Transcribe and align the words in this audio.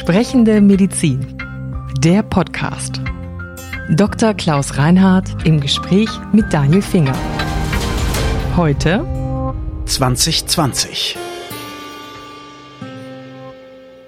Sprechende 0.00 0.62
Medizin. 0.62 1.36
Der 1.98 2.22
Podcast. 2.22 3.02
Dr. 3.90 4.32
Klaus 4.32 4.78
Reinhardt 4.78 5.46
im 5.46 5.60
Gespräch 5.60 6.08
mit 6.32 6.50
Daniel 6.54 6.80
Finger. 6.80 7.14
Heute 8.56 9.04
2020. 9.84 11.18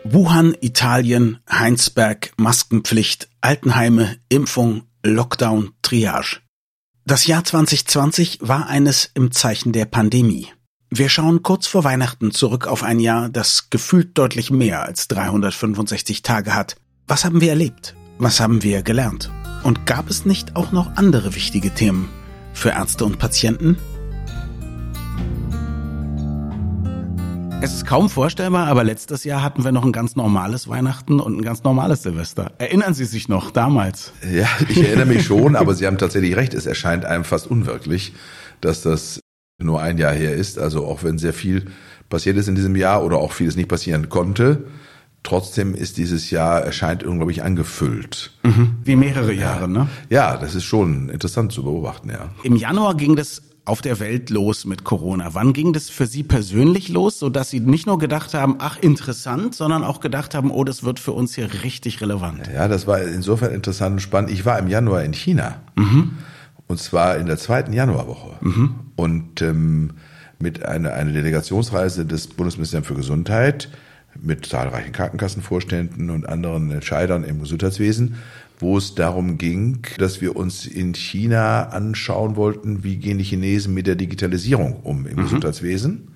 Wuhan, 0.05 0.57
Italien, 0.63 1.41
Heinsberg, 1.47 2.33
Maskenpflicht, 2.39 3.29
Altenheime, 3.43 4.17
Impfung, 4.31 4.85
Lockdown, 5.05 5.73
Triage. 5.83 6.41
Das 7.05 7.27
Jahr 7.27 7.45
2020 7.45 8.39
war 8.41 8.67
eines 8.67 9.11
im 9.13 9.31
Zeichen 9.31 9.73
der 9.73 9.85
Pandemie. 9.85 10.49
Wir 10.95 11.09
schauen 11.09 11.43
kurz 11.43 11.67
vor 11.67 11.85
Weihnachten 11.85 12.33
zurück 12.33 12.67
auf 12.67 12.83
ein 12.83 13.01
Jahr, 13.01 13.31
das 13.31 13.71
gefühlt 13.71 14.19
deutlich 14.19 14.51
mehr 14.51 14.83
als 14.83 15.09
365 15.09 16.21
Tage 16.21 16.55
hat. 16.55 16.77
Was 17.07 17.25
haben 17.25 17.41
wir 17.41 17.49
erlebt? 17.49 17.95
Was 18.19 18.41
haben 18.41 18.63
wir 18.63 18.83
gelernt? 18.83 19.31
Und 19.63 19.87
gab 19.87 20.11
es 20.11 20.27
nicht 20.27 20.55
auch 20.55 20.71
noch 20.71 20.95
andere 20.97 21.35
wichtige 21.35 21.71
Themen 21.71 22.11
für 22.53 22.69
Ärzte 22.69 23.07
und 23.07 23.19
Patienten? 23.19 23.79
Es 27.63 27.73
ist 27.73 27.87
kaum 27.87 28.11
vorstellbar, 28.11 28.67
aber 28.67 28.85
letztes 28.85 29.25
Jahr 29.25 29.43
hatten 29.43 29.65
wir 29.65 29.73
noch 29.73 29.87
ein 29.87 29.93
ganz 29.93 30.15
normales 30.15 30.69
Weihnachten 30.69 31.21
und 31.21 31.39
ein 31.39 31.43
ganz 31.43 31.65
normales 31.65 32.03
Silvester. 32.03 32.53
Erinnern 32.59 32.93
Sie 32.93 33.07
sich 33.07 33.31
noch 33.31 33.51
damals? 33.51 34.13
Ja, 34.31 34.47
ich 34.69 34.77
erinnere 34.77 35.07
mich 35.07 35.25
schon, 35.25 35.57
aber 35.57 35.75
Sie 35.75 35.87
haben 35.87 35.97
tatsächlich 35.97 36.37
recht. 36.37 36.53
Es 36.53 36.67
erscheint 36.67 37.07
einem 37.07 37.25
fast 37.25 37.47
unwirklich, 37.47 38.13
dass 38.61 38.83
das 38.83 39.22
nur 39.65 39.81
ein 39.81 39.99
Jahr 39.99 40.13
her 40.13 40.35
ist. 40.35 40.59
Also 40.59 40.87
auch 40.87 41.03
wenn 41.05 41.19
sehr 41.19 41.33
viel 41.33 41.67
passiert 42.09 42.37
ist 42.37 42.49
in 42.49 42.55
diesem 42.55 42.77
Jahr 42.77 43.05
oder 43.05 43.19
auch 43.19 43.33
vieles 43.33 43.57
nicht 43.57 43.69
passieren 43.69 44.09
konnte, 44.09 44.65
trotzdem 45.23 45.75
ist 45.75 45.97
dieses 45.97 46.31
Jahr 46.31 46.63
erscheint 46.63 47.05
unglaublich 47.05 47.43
angefüllt. 47.43 48.33
Mhm. 48.43 48.77
Wie 48.85 48.97
mehrere 48.97 49.33
Jahre, 49.33 49.63
ja. 49.63 49.67
ne? 49.67 49.89
Ja, 50.11 50.37
das 50.37 50.55
ist 50.55 50.65
schon 50.65 51.09
interessant 51.09 51.53
zu 51.53 51.63
beobachten, 51.63 52.11
ja. 52.11 52.31
Im 52.43 52.57
Januar 52.57 52.97
ging 52.97 53.17
das 53.17 53.43
auf 53.65 53.81
der 53.81 54.01
Welt 54.01 54.31
los 54.31 54.65
mit 54.65 54.85
Corona? 54.85 55.35
Wann 55.35 55.53
ging 55.53 55.73
das 55.73 55.89
für 55.89 56.07
Sie 56.07 56.23
persönlich 56.23 56.89
los, 56.89 57.19
so 57.19 57.29
dass 57.29 57.51
Sie 57.51 57.61
nicht 57.61 57.87
nur 57.87 57.99
gedacht 57.99 58.35
haben, 58.35 58.57
ach 58.59 58.77
interessant, 58.81 59.55
sondern 59.55 59.85
auch 59.85 60.01
gedacht 60.01 60.35
haben, 60.35 60.51
oh, 60.51 60.65
das 60.65 60.83
wird 60.83 60.99
für 60.99 61.13
uns 61.13 61.35
hier 61.35 61.49
richtig 61.63 62.01
relevant? 62.01 62.51
Ja, 62.53 62.67
das 62.67 62.87
war 62.87 63.01
insofern 63.03 63.53
interessant 63.53 63.95
und 63.95 64.01
spannend. 64.01 64.31
Ich 64.31 64.45
war 64.45 64.59
im 64.59 64.69
Januar 64.69 65.05
in 65.05 65.13
China. 65.13 65.61
Mhm. 65.77 66.19
Und 66.67 66.79
zwar 66.79 67.19
in 67.19 67.27
der 67.27 67.39
zweiten 67.39 67.73
Januarwoche. 67.73 68.37
Mhm. 68.41 68.75
Und 69.03 69.43
ähm, 69.43 69.91
mit 70.39 70.65
einer, 70.65 70.93
einer 70.93 71.13
Delegationsreise 71.13 72.07
des 72.07 72.29
Bundesministeriums 72.29 72.87
für 72.87 72.95
Gesundheit 72.95 73.69
mit 74.21 74.47
zahlreichen 74.47 74.93
Krankenkassenvorständen 74.93 76.11
und 76.11 76.29
anderen 76.29 76.71
Entscheidern 76.71 77.25
im 77.25 77.41
Gesundheitswesen, 77.41 78.17
wo 78.61 78.79
es 78.79 78.95
darum 78.95 79.39
ging, 79.39 79.81
dass 79.99 80.21
wir 80.21 80.37
uns 80.37 80.67
in 80.67 80.95
China 80.95 81.71
anschauen 81.71 82.37
wollten, 82.37 82.85
wie 82.85 82.97
gehen 82.97 83.19
die 83.19 83.25
Chinesen 83.25 83.75
mit 83.75 83.87
der 83.87 83.97
Digitalisierung 83.97 84.77
um 84.83 85.07
im 85.07 85.17
mhm. 85.17 85.23
Gesundheitswesen 85.23 86.12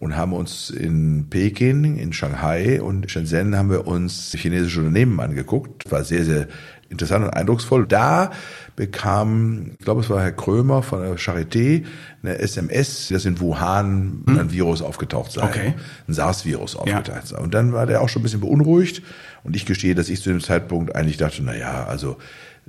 und 0.00 0.16
haben 0.16 0.32
uns 0.32 0.70
in 0.70 1.26
Peking, 1.28 1.96
in 1.96 2.12
Shanghai 2.12 2.80
und 2.80 3.10
Shenzhen 3.10 3.56
haben 3.56 3.70
wir 3.70 3.86
uns 3.86 4.32
chinesische 4.36 4.80
Unternehmen 4.80 5.18
angeguckt. 5.18 5.90
War 5.90 6.04
sehr, 6.04 6.24
sehr 6.24 6.46
interessant 6.88 7.24
und 7.24 7.30
eindrucksvoll. 7.30 7.86
Da 7.86 8.30
bekam, 8.76 9.72
ich 9.78 9.84
glaube, 9.84 10.02
es 10.02 10.10
war 10.10 10.22
Herr 10.22 10.32
Krömer 10.32 10.82
von 10.82 11.02
der 11.02 11.16
Charité, 11.18 11.84
eine 12.22 12.38
SMS, 12.38 13.08
dass 13.08 13.24
in 13.24 13.40
Wuhan 13.40 14.22
hm. 14.26 14.38
ein 14.38 14.52
Virus 14.52 14.82
aufgetaucht 14.82 15.32
sei. 15.32 15.42
Okay. 15.42 15.74
Ein 16.06 16.14
SARS-Virus 16.14 16.76
aufgetaucht 16.76 17.26
sei. 17.26 17.38
Und 17.38 17.54
dann 17.54 17.72
war 17.72 17.86
der 17.86 18.00
auch 18.00 18.08
schon 18.08 18.20
ein 18.20 18.24
bisschen 18.24 18.40
beunruhigt. 18.40 19.02
Und 19.42 19.56
ich 19.56 19.66
gestehe, 19.66 19.94
dass 19.94 20.08
ich 20.08 20.22
zu 20.22 20.30
dem 20.30 20.40
Zeitpunkt 20.40 20.94
eigentlich 20.94 21.16
dachte, 21.16 21.42
na 21.42 21.56
ja, 21.56 21.84
also 21.86 22.18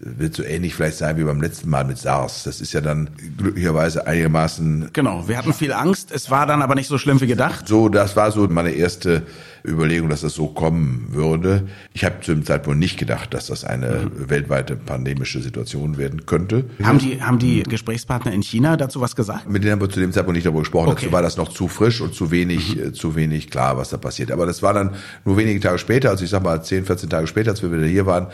wird 0.01 0.35
so 0.35 0.43
ähnlich 0.43 0.75
vielleicht 0.75 0.97
sein 0.97 1.17
wie 1.17 1.23
beim 1.23 1.41
letzten 1.41 1.69
Mal 1.69 1.83
mit 1.85 1.97
SARS. 1.97 2.43
Das 2.43 2.61
ist 2.61 2.73
ja 2.73 2.81
dann 2.81 3.09
glücklicherweise 3.37 4.07
einigermaßen. 4.07 4.89
Genau, 4.93 5.27
wir 5.27 5.37
hatten 5.37 5.53
viel 5.53 5.73
Angst. 5.73 6.11
Es 6.11 6.29
war 6.29 6.45
dann 6.45 6.61
aber 6.61 6.75
nicht 6.75 6.87
so 6.87 6.97
schlimm 6.97 7.19
wie 7.21 7.27
gedacht. 7.27 7.67
So, 7.67 7.89
das 7.89 8.15
war 8.15 8.31
so 8.31 8.47
meine 8.47 8.71
erste 8.71 9.23
Überlegung, 9.65 10.09
dass 10.09 10.21
das 10.21 10.33
so 10.33 10.47
kommen 10.47 11.07
würde. 11.11 11.67
Ich 11.93 12.05
habe 12.05 12.21
zu 12.21 12.33
dem 12.33 12.45
Zeitpunkt 12.45 12.79
nicht 12.79 12.97
gedacht, 12.97 13.33
dass 13.33 13.47
das 13.47 13.63
eine 13.63 14.09
mhm. 14.11 14.29
weltweite 14.29 14.75
pandemische 14.75 15.41
Situation 15.41 15.97
werden 15.97 16.25
könnte. 16.25 16.65
Haben 16.83 16.99
die, 16.99 17.21
haben 17.21 17.39
die 17.39 17.63
Gesprächspartner 17.63 18.31
in 18.31 18.41
China 18.41 18.77
dazu 18.77 19.01
was 19.01 19.15
gesagt? 19.15 19.49
Mit 19.49 19.63
denen 19.63 19.73
haben 19.73 19.81
wir 19.81 19.89
zu 19.89 19.99
dem 19.99 20.11
Zeitpunkt 20.11 20.35
nicht 20.35 20.45
darüber 20.45 20.61
gesprochen. 20.61 20.89
Okay. 20.89 21.05
Dazu 21.05 21.11
war 21.13 21.21
das 21.21 21.37
noch 21.37 21.49
zu 21.49 21.67
frisch 21.67 22.01
und 22.01 22.13
zu 22.13 22.31
wenig, 22.31 22.75
mhm. 22.75 22.83
Äh, 22.83 22.93
zu 22.93 23.15
wenig 23.15 23.49
klar, 23.49 23.77
was 23.77 23.89
da 23.89 23.97
passiert. 23.97 24.31
Aber 24.31 24.45
das 24.45 24.61
war 24.61 24.73
dann 24.73 24.91
nur 25.25 25.37
wenige 25.37 25.59
Tage 25.59 25.77
später, 25.77 26.09
also 26.09 26.23
ich 26.23 26.29
sag 26.29 26.43
mal 26.43 26.63
10, 26.63 26.85
14 26.85 27.09
Tage 27.09 27.27
später, 27.27 27.51
als 27.51 27.61
wir 27.61 27.71
wieder 27.71 27.85
hier 27.85 28.05
waren, 28.05 28.27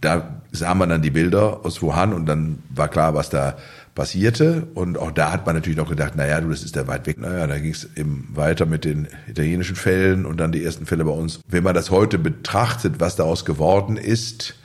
da 0.00 0.40
sah 0.52 0.74
man 0.74 0.88
dann 0.88 1.02
die 1.02 1.10
Bilder 1.10 1.64
aus 1.64 1.82
Wuhan 1.82 2.12
und 2.12 2.26
dann 2.26 2.58
war 2.70 2.88
klar, 2.88 3.14
was 3.14 3.30
da 3.30 3.56
passierte. 3.94 4.66
Und 4.74 4.98
auch 4.98 5.10
da 5.10 5.32
hat 5.32 5.46
man 5.46 5.54
natürlich 5.54 5.78
noch 5.78 5.88
gedacht, 5.88 6.16
naja, 6.16 6.40
du, 6.40 6.48
das 6.50 6.62
ist 6.62 6.76
ja 6.76 6.86
weit 6.86 7.06
weg. 7.06 7.18
Naja, 7.18 7.46
da 7.46 7.58
ging 7.58 7.72
es 7.72 7.88
eben 7.96 8.28
weiter 8.32 8.66
mit 8.66 8.84
den 8.84 9.08
italienischen 9.28 9.76
Fällen 9.76 10.26
und 10.26 10.38
dann 10.38 10.52
die 10.52 10.64
ersten 10.64 10.86
Fälle 10.86 11.04
bei 11.04 11.12
uns. 11.12 11.40
Wenn 11.46 11.64
man 11.64 11.74
das 11.74 11.90
heute 11.90 12.18
betrachtet, 12.18 12.94
was 12.98 13.16
daraus 13.16 13.44
geworden 13.44 13.96
ist, 13.96 14.56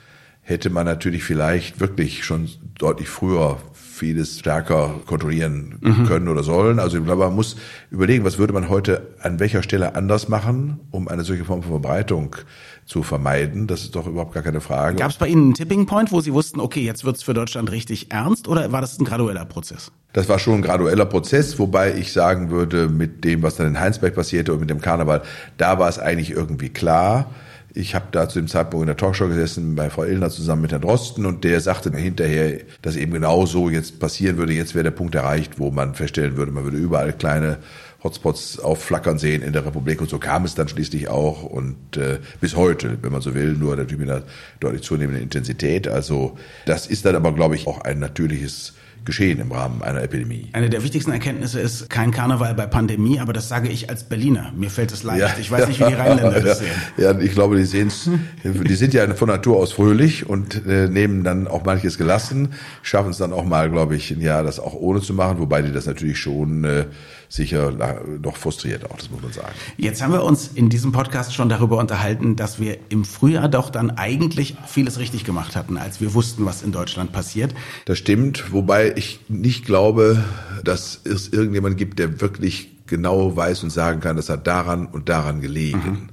hätte 0.42 0.70
man 0.70 0.86
natürlich 0.86 1.22
vielleicht 1.22 1.80
wirklich 1.80 2.24
schon 2.24 2.48
deutlich 2.78 3.08
früher 3.08 3.60
vieles 4.00 4.38
stärker 4.38 4.94
kontrollieren 5.06 5.78
mhm. 5.80 6.06
können 6.06 6.28
oder 6.28 6.42
sollen. 6.42 6.78
Also 6.78 6.96
ich 6.96 7.04
glaube, 7.04 7.24
man 7.24 7.34
muss 7.34 7.56
überlegen, 7.90 8.24
was 8.24 8.38
würde 8.38 8.54
man 8.54 8.70
heute 8.70 9.08
an 9.20 9.38
welcher 9.38 9.62
Stelle 9.62 9.94
anders 9.94 10.28
machen, 10.28 10.80
um 10.90 11.06
eine 11.06 11.22
solche 11.22 11.44
Form 11.44 11.62
von 11.62 11.70
Verbreitung 11.70 12.34
zu 12.86 13.02
vermeiden. 13.02 13.66
Das 13.66 13.82
ist 13.82 13.94
doch 13.94 14.06
überhaupt 14.06 14.32
gar 14.32 14.42
keine 14.42 14.62
Frage. 14.62 14.96
Gab 14.96 15.10
es 15.10 15.18
bei 15.18 15.28
Ihnen 15.28 15.44
einen 15.44 15.54
Tipping 15.54 15.84
Point, 15.84 16.12
wo 16.12 16.20
Sie 16.22 16.32
wussten, 16.32 16.60
okay, 16.60 16.80
jetzt 16.80 17.04
wird's 17.04 17.22
für 17.22 17.34
Deutschland 17.34 17.70
richtig 17.70 18.10
ernst 18.10 18.48
oder 18.48 18.72
war 18.72 18.80
das 18.80 18.98
ein 18.98 19.04
gradueller 19.04 19.44
Prozess? 19.44 19.92
Das 20.14 20.28
war 20.30 20.38
schon 20.38 20.54
ein 20.54 20.62
gradueller 20.62 21.04
Prozess, 21.04 21.58
wobei 21.58 21.94
ich 21.94 22.12
sagen 22.12 22.50
würde, 22.50 22.88
mit 22.88 23.22
dem, 23.22 23.42
was 23.42 23.56
dann 23.56 23.66
in 23.66 23.78
Heinsberg 23.78 24.14
passierte 24.14 24.54
und 24.54 24.60
mit 24.60 24.70
dem 24.70 24.80
Karneval, 24.80 25.22
da 25.58 25.78
war 25.78 25.90
es 25.90 25.98
eigentlich 25.98 26.30
irgendwie 26.30 26.70
klar. 26.70 27.30
Ich 27.72 27.94
habe 27.94 28.06
da 28.10 28.28
zu 28.28 28.40
dem 28.40 28.48
Zeitpunkt 28.48 28.82
in 28.82 28.88
der 28.88 28.96
Talkshow 28.96 29.28
gesessen 29.28 29.76
bei 29.76 29.90
Frau 29.90 30.02
Illner 30.02 30.30
zusammen 30.30 30.62
mit 30.62 30.72
Herrn 30.72 30.82
Drosten 30.82 31.24
und 31.24 31.44
der 31.44 31.60
sagte 31.60 31.96
hinterher, 31.96 32.60
dass 32.82 32.96
eben 32.96 33.12
genau 33.12 33.46
so 33.46 33.70
jetzt 33.70 34.00
passieren 34.00 34.38
würde. 34.38 34.52
Jetzt 34.52 34.74
wäre 34.74 34.84
der 34.84 34.90
Punkt 34.90 35.14
erreicht, 35.14 35.58
wo 35.58 35.70
man 35.70 35.94
feststellen 35.94 36.36
würde, 36.36 36.50
man 36.50 36.64
würde 36.64 36.78
überall 36.78 37.12
kleine 37.12 37.58
Hotspots 38.02 38.58
aufflackern 38.58 39.18
sehen 39.18 39.42
in 39.42 39.52
der 39.52 39.64
Republik 39.64 40.00
und 40.00 40.08
so 40.08 40.18
kam 40.18 40.44
es 40.44 40.54
dann 40.54 40.68
schließlich 40.68 41.08
auch 41.08 41.42
und 41.42 41.96
äh, 41.96 42.18
bis 42.40 42.56
heute, 42.56 42.98
wenn 43.02 43.12
man 43.12 43.20
so 43.20 43.34
will, 43.34 43.52
nur 43.52 43.76
natürlich 43.76 44.00
mit 44.00 44.10
einer 44.10 44.22
deutlich 44.58 44.82
zunehmenden 44.82 45.22
Intensität. 45.22 45.86
Also 45.86 46.38
das 46.66 46.86
ist 46.86 47.04
dann 47.04 47.14
aber, 47.14 47.32
glaube 47.32 47.54
ich, 47.54 47.66
auch 47.66 47.82
ein 47.82 47.98
natürliches 47.98 48.72
geschehen 49.04 49.40
im 49.40 49.50
Rahmen 49.52 49.82
einer 49.82 50.02
Epidemie. 50.02 50.48
Eine 50.52 50.70
der 50.70 50.82
wichtigsten 50.82 51.12
Erkenntnisse 51.12 51.60
ist 51.60 51.88
kein 51.90 52.10
Karneval 52.10 52.54
bei 52.54 52.66
Pandemie, 52.66 53.20
aber 53.20 53.32
das 53.32 53.48
sage 53.48 53.68
ich 53.68 53.88
als 53.90 54.04
Berliner. 54.04 54.52
Mir 54.56 54.70
fällt 54.70 54.92
es 54.92 55.02
leicht. 55.02 55.20
Ja, 55.20 55.34
ich 55.40 55.50
weiß 55.50 55.68
nicht, 55.68 55.80
wie 55.80 55.84
die 55.84 55.94
Rheinländer 55.94 56.40
das 56.40 56.58
sehen. 56.58 56.70
Ja, 56.96 57.18
ich 57.18 57.32
glaube, 57.32 57.56
die 57.56 57.64
sehen 57.64 57.88
es, 57.88 58.10
die 58.44 58.74
sind 58.74 58.94
ja 58.94 59.12
von 59.14 59.28
Natur 59.28 59.56
aus 59.56 59.72
fröhlich 59.72 60.28
und 60.28 60.66
äh, 60.66 60.88
nehmen 60.88 61.24
dann 61.24 61.48
auch 61.48 61.64
manches 61.64 61.98
gelassen, 61.98 62.50
schaffen 62.82 63.10
es 63.10 63.18
dann 63.18 63.32
auch 63.32 63.44
mal, 63.44 63.70
glaube 63.70 63.96
ich, 63.96 64.10
ein 64.10 64.20
Jahr 64.20 64.42
das 64.42 64.60
auch 64.60 64.74
ohne 64.74 65.00
zu 65.00 65.14
machen, 65.14 65.38
wobei 65.38 65.62
die 65.62 65.72
das 65.72 65.86
natürlich 65.86 66.18
schon 66.18 66.64
äh, 66.64 66.84
sicher 67.30 67.72
noch 68.20 68.36
frustriert 68.36 68.90
auch, 68.90 68.96
das 68.96 69.08
muss 69.08 69.22
man 69.22 69.32
sagen. 69.32 69.54
Jetzt 69.76 70.02
haben 70.02 70.12
wir 70.12 70.24
uns 70.24 70.48
in 70.48 70.68
diesem 70.68 70.90
Podcast 70.90 71.32
schon 71.32 71.48
darüber 71.48 71.78
unterhalten, 71.78 72.34
dass 72.34 72.58
wir 72.58 72.76
im 72.88 73.04
Frühjahr 73.04 73.48
doch 73.48 73.70
dann 73.70 73.92
eigentlich 73.92 74.56
vieles 74.66 74.98
richtig 74.98 75.24
gemacht 75.24 75.54
hatten, 75.54 75.76
als 75.76 76.00
wir 76.00 76.12
wussten, 76.12 76.44
was 76.44 76.62
in 76.62 76.72
Deutschland 76.72 77.12
passiert. 77.12 77.54
Das 77.84 77.98
stimmt, 77.98 78.52
wobei 78.52 78.89
ich 78.96 79.20
nicht 79.28 79.64
glaube, 79.64 80.22
dass 80.64 81.00
es 81.04 81.28
irgendjemand 81.28 81.76
gibt, 81.76 81.98
der 81.98 82.20
wirklich 82.20 82.70
genau 82.86 83.36
weiß 83.36 83.62
und 83.62 83.70
sagen 83.70 84.00
kann, 84.00 84.16
das 84.16 84.28
hat 84.28 84.46
daran 84.46 84.86
und 84.86 85.08
daran 85.08 85.40
gelegen. 85.40 85.78
Mhm. 85.78 86.08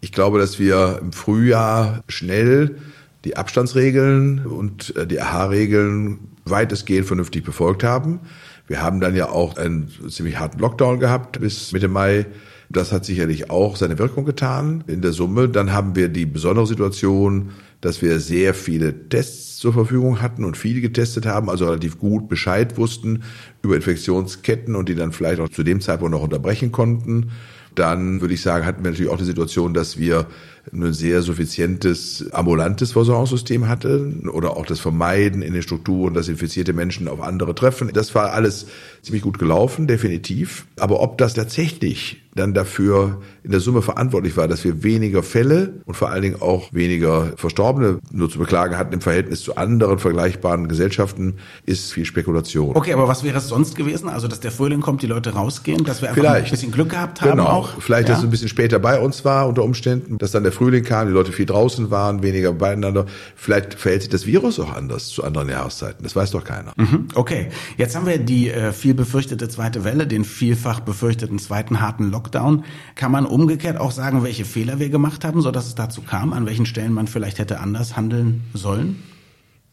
Ich 0.00 0.12
glaube, 0.12 0.38
dass 0.38 0.58
wir 0.58 0.98
im 1.00 1.12
Frühjahr 1.12 2.02
schnell 2.08 2.76
die 3.24 3.36
Abstandsregeln 3.36 4.44
und 4.46 4.94
äh, 4.96 5.06
die 5.06 5.20
AHA-Regeln 5.20 6.18
weitestgehend 6.44 7.06
vernünftig 7.06 7.44
befolgt 7.44 7.82
haben. 7.82 8.20
Wir 8.66 8.82
haben 8.82 9.00
dann 9.00 9.14
ja 9.14 9.28
auch 9.28 9.56
einen 9.56 9.88
ziemlich 10.08 10.38
harten 10.38 10.58
Lockdown 10.58 11.00
gehabt 11.00 11.40
bis 11.40 11.72
Mitte 11.72 11.88
Mai. 11.88 12.26
Das 12.70 12.92
hat 12.92 13.04
sicherlich 13.04 13.50
auch 13.50 13.76
seine 13.76 13.98
Wirkung 13.98 14.24
getan 14.24 14.84
in 14.86 15.02
der 15.02 15.12
Summe. 15.12 15.48
Dann 15.48 15.72
haben 15.72 15.96
wir 15.96 16.08
die 16.08 16.26
besondere 16.26 16.66
Situation, 16.66 17.50
dass 17.84 18.00
wir 18.00 18.18
sehr 18.18 18.54
viele 18.54 19.08
Tests 19.10 19.58
zur 19.58 19.74
Verfügung 19.74 20.22
hatten 20.22 20.44
und 20.44 20.56
viele 20.56 20.80
getestet 20.80 21.26
haben, 21.26 21.50
also 21.50 21.66
relativ 21.66 21.98
gut 21.98 22.28
Bescheid 22.28 22.78
wussten 22.78 23.22
über 23.62 23.76
Infektionsketten 23.76 24.74
und 24.74 24.88
die 24.88 24.94
dann 24.94 25.12
vielleicht 25.12 25.40
auch 25.40 25.50
zu 25.50 25.62
dem 25.62 25.80
Zeitpunkt 25.80 26.12
noch 26.12 26.22
unterbrechen 26.22 26.72
konnten. 26.72 27.30
Dann 27.74 28.20
würde 28.20 28.34
ich 28.34 28.40
sagen, 28.40 28.64
hatten 28.64 28.84
wir 28.84 28.90
natürlich 28.90 29.10
auch 29.10 29.18
die 29.18 29.24
Situation, 29.24 29.74
dass 29.74 29.98
wir 29.98 30.26
ein 30.72 30.92
sehr 30.92 31.22
suffizientes 31.22 32.32
ambulantes 32.32 32.92
Versorgungssystem 32.92 33.68
hatte 33.68 34.12
oder 34.32 34.56
auch 34.56 34.64
das 34.64 34.80
Vermeiden 34.80 35.42
in 35.42 35.52
den 35.52 35.62
Strukturen, 35.62 36.14
dass 36.14 36.28
infizierte 36.28 36.72
Menschen 36.72 37.08
auf 37.08 37.20
andere 37.20 37.54
treffen. 37.54 37.90
Das 37.92 38.14
war 38.14 38.32
alles 38.32 38.66
ziemlich 39.02 39.22
gut 39.22 39.38
gelaufen, 39.38 39.86
definitiv. 39.86 40.66
Aber 40.78 41.00
ob 41.00 41.18
das 41.18 41.34
tatsächlich 41.34 42.23
dann 42.34 42.54
dafür 42.54 43.20
in 43.42 43.50
der 43.50 43.60
Summe 43.60 43.82
verantwortlich 43.82 44.36
war, 44.36 44.48
dass 44.48 44.64
wir 44.64 44.82
weniger 44.82 45.22
Fälle 45.22 45.74
und 45.84 45.94
vor 45.94 46.10
allen 46.10 46.22
Dingen 46.22 46.40
auch 46.40 46.72
weniger 46.72 47.32
Verstorbene 47.36 47.98
nur 48.10 48.30
zu 48.30 48.38
beklagen 48.38 48.76
hatten 48.76 48.94
im 48.94 49.00
Verhältnis 49.00 49.42
zu 49.42 49.56
anderen 49.56 49.98
vergleichbaren 49.98 50.68
Gesellschaften, 50.68 51.36
ist 51.66 51.92
viel 51.92 52.04
Spekulation. 52.04 52.74
Okay, 52.74 52.92
aber 52.92 53.06
was 53.06 53.22
wäre 53.22 53.38
es 53.38 53.48
sonst 53.48 53.76
gewesen? 53.76 54.08
Also, 54.08 54.28
dass 54.28 54.40
der 54.40 54.50
Frühling 54.50 54.80
kommt, 54.80 55.02
die 55.02 55.06
Leute 55.06 55.34
rausgehen, 55.34 55.84
dass 55.84 56.02
wir 56.02 56.08
einfach 56.08 56.22
Vielleicht. 56.22 56.46
ein 56.46 56.50
bisschen 56.50 56.72
Glück 56.72 56.90
gehabt 56.90 57.20
haben 57.20 57.32
genau. 57.32 57.46
auch? 57.46 57.80
Vielleicht, 57.80 58.08
ja? 58.08 58.14
dass 58.14 58.22
es 58.22 58.24
ein 58.24 58.30
bisschen 58.30 58.48
später 58.48 58.78
bei 58.78 58.98
uns 58.98 59.24
war 59.24 59.46
unter 59.46 59.62
Umständen, 59.62 60.18
dass 60.18 60.32
dann 60.32 60.42
der 60.42 60.52
Frühling 60.52 60.84
kam, 60.84 61.08
die 61.08 61.14
Leute 61.14 61.32
viel 61.32 61.46
draußen 61.46 61.90
waren, 61.90 62.22
weniger 62.22 62.52
beieinander. 62.52 63.06
Vielleicht 63.36 63.74
verhält 63.74 64.02
sich 64.02 64.10
das 64.10 64.26
Virus 64.26 64.58
auch 64.58 64.74
anders 64.74 65.08
zu 65.08 65.22
anderen 65.22 65.48
Jahreszeiten. 65.48 66.02
Das 66.02 66.16
weiß 66.16 66.32
doch 66.32 66.44
keiner. 66.44 66.72
Mhm. 66.76 67.08
Okay, 67.14 67.48
jetzt 67.76 67.94
haben 67.94 68.06
wir 68.06 68.18
die 68.18 68.50
äh, 68.50 68.72
viel 68.72 68.94
befürchtete 68.94 69.48
zweite 69.48 69.84
Welle, 69.84 70.06
den 70.06 70.24
vielfach 70.24 70.80
befürchteten 70.80 71.38
zweiten 71.38 71.80
harten 71.80 72.10
Lockdown. 72.10 72.23
Lockdown. 72.24 72.64
Kann 72.94 73.12
man 73.12 73.26
umgekehrt 73.26 73.78
auch 73.78 73.90
sagen, 73.90 74.22
welche 74.24 74.44
Fehler 74.44 74.78
wir 74.78 74.88
gemacht 74.88 75.24
haben, 75.24 75.42
sodass 75.42 75.66
es 75.66 75.74
dazu 75.74 76.02
kam, 76.02 76.32
an 76.32 76.46
welchen 76.46 76.66
Stellen 76.66 76.92
man 76.92 77.06
vielleicht 77.06 77.38
hätte 77.38 77.60
anders 77.60 77.96
handeln 77.96 78.42
sollen? 78.54 79.02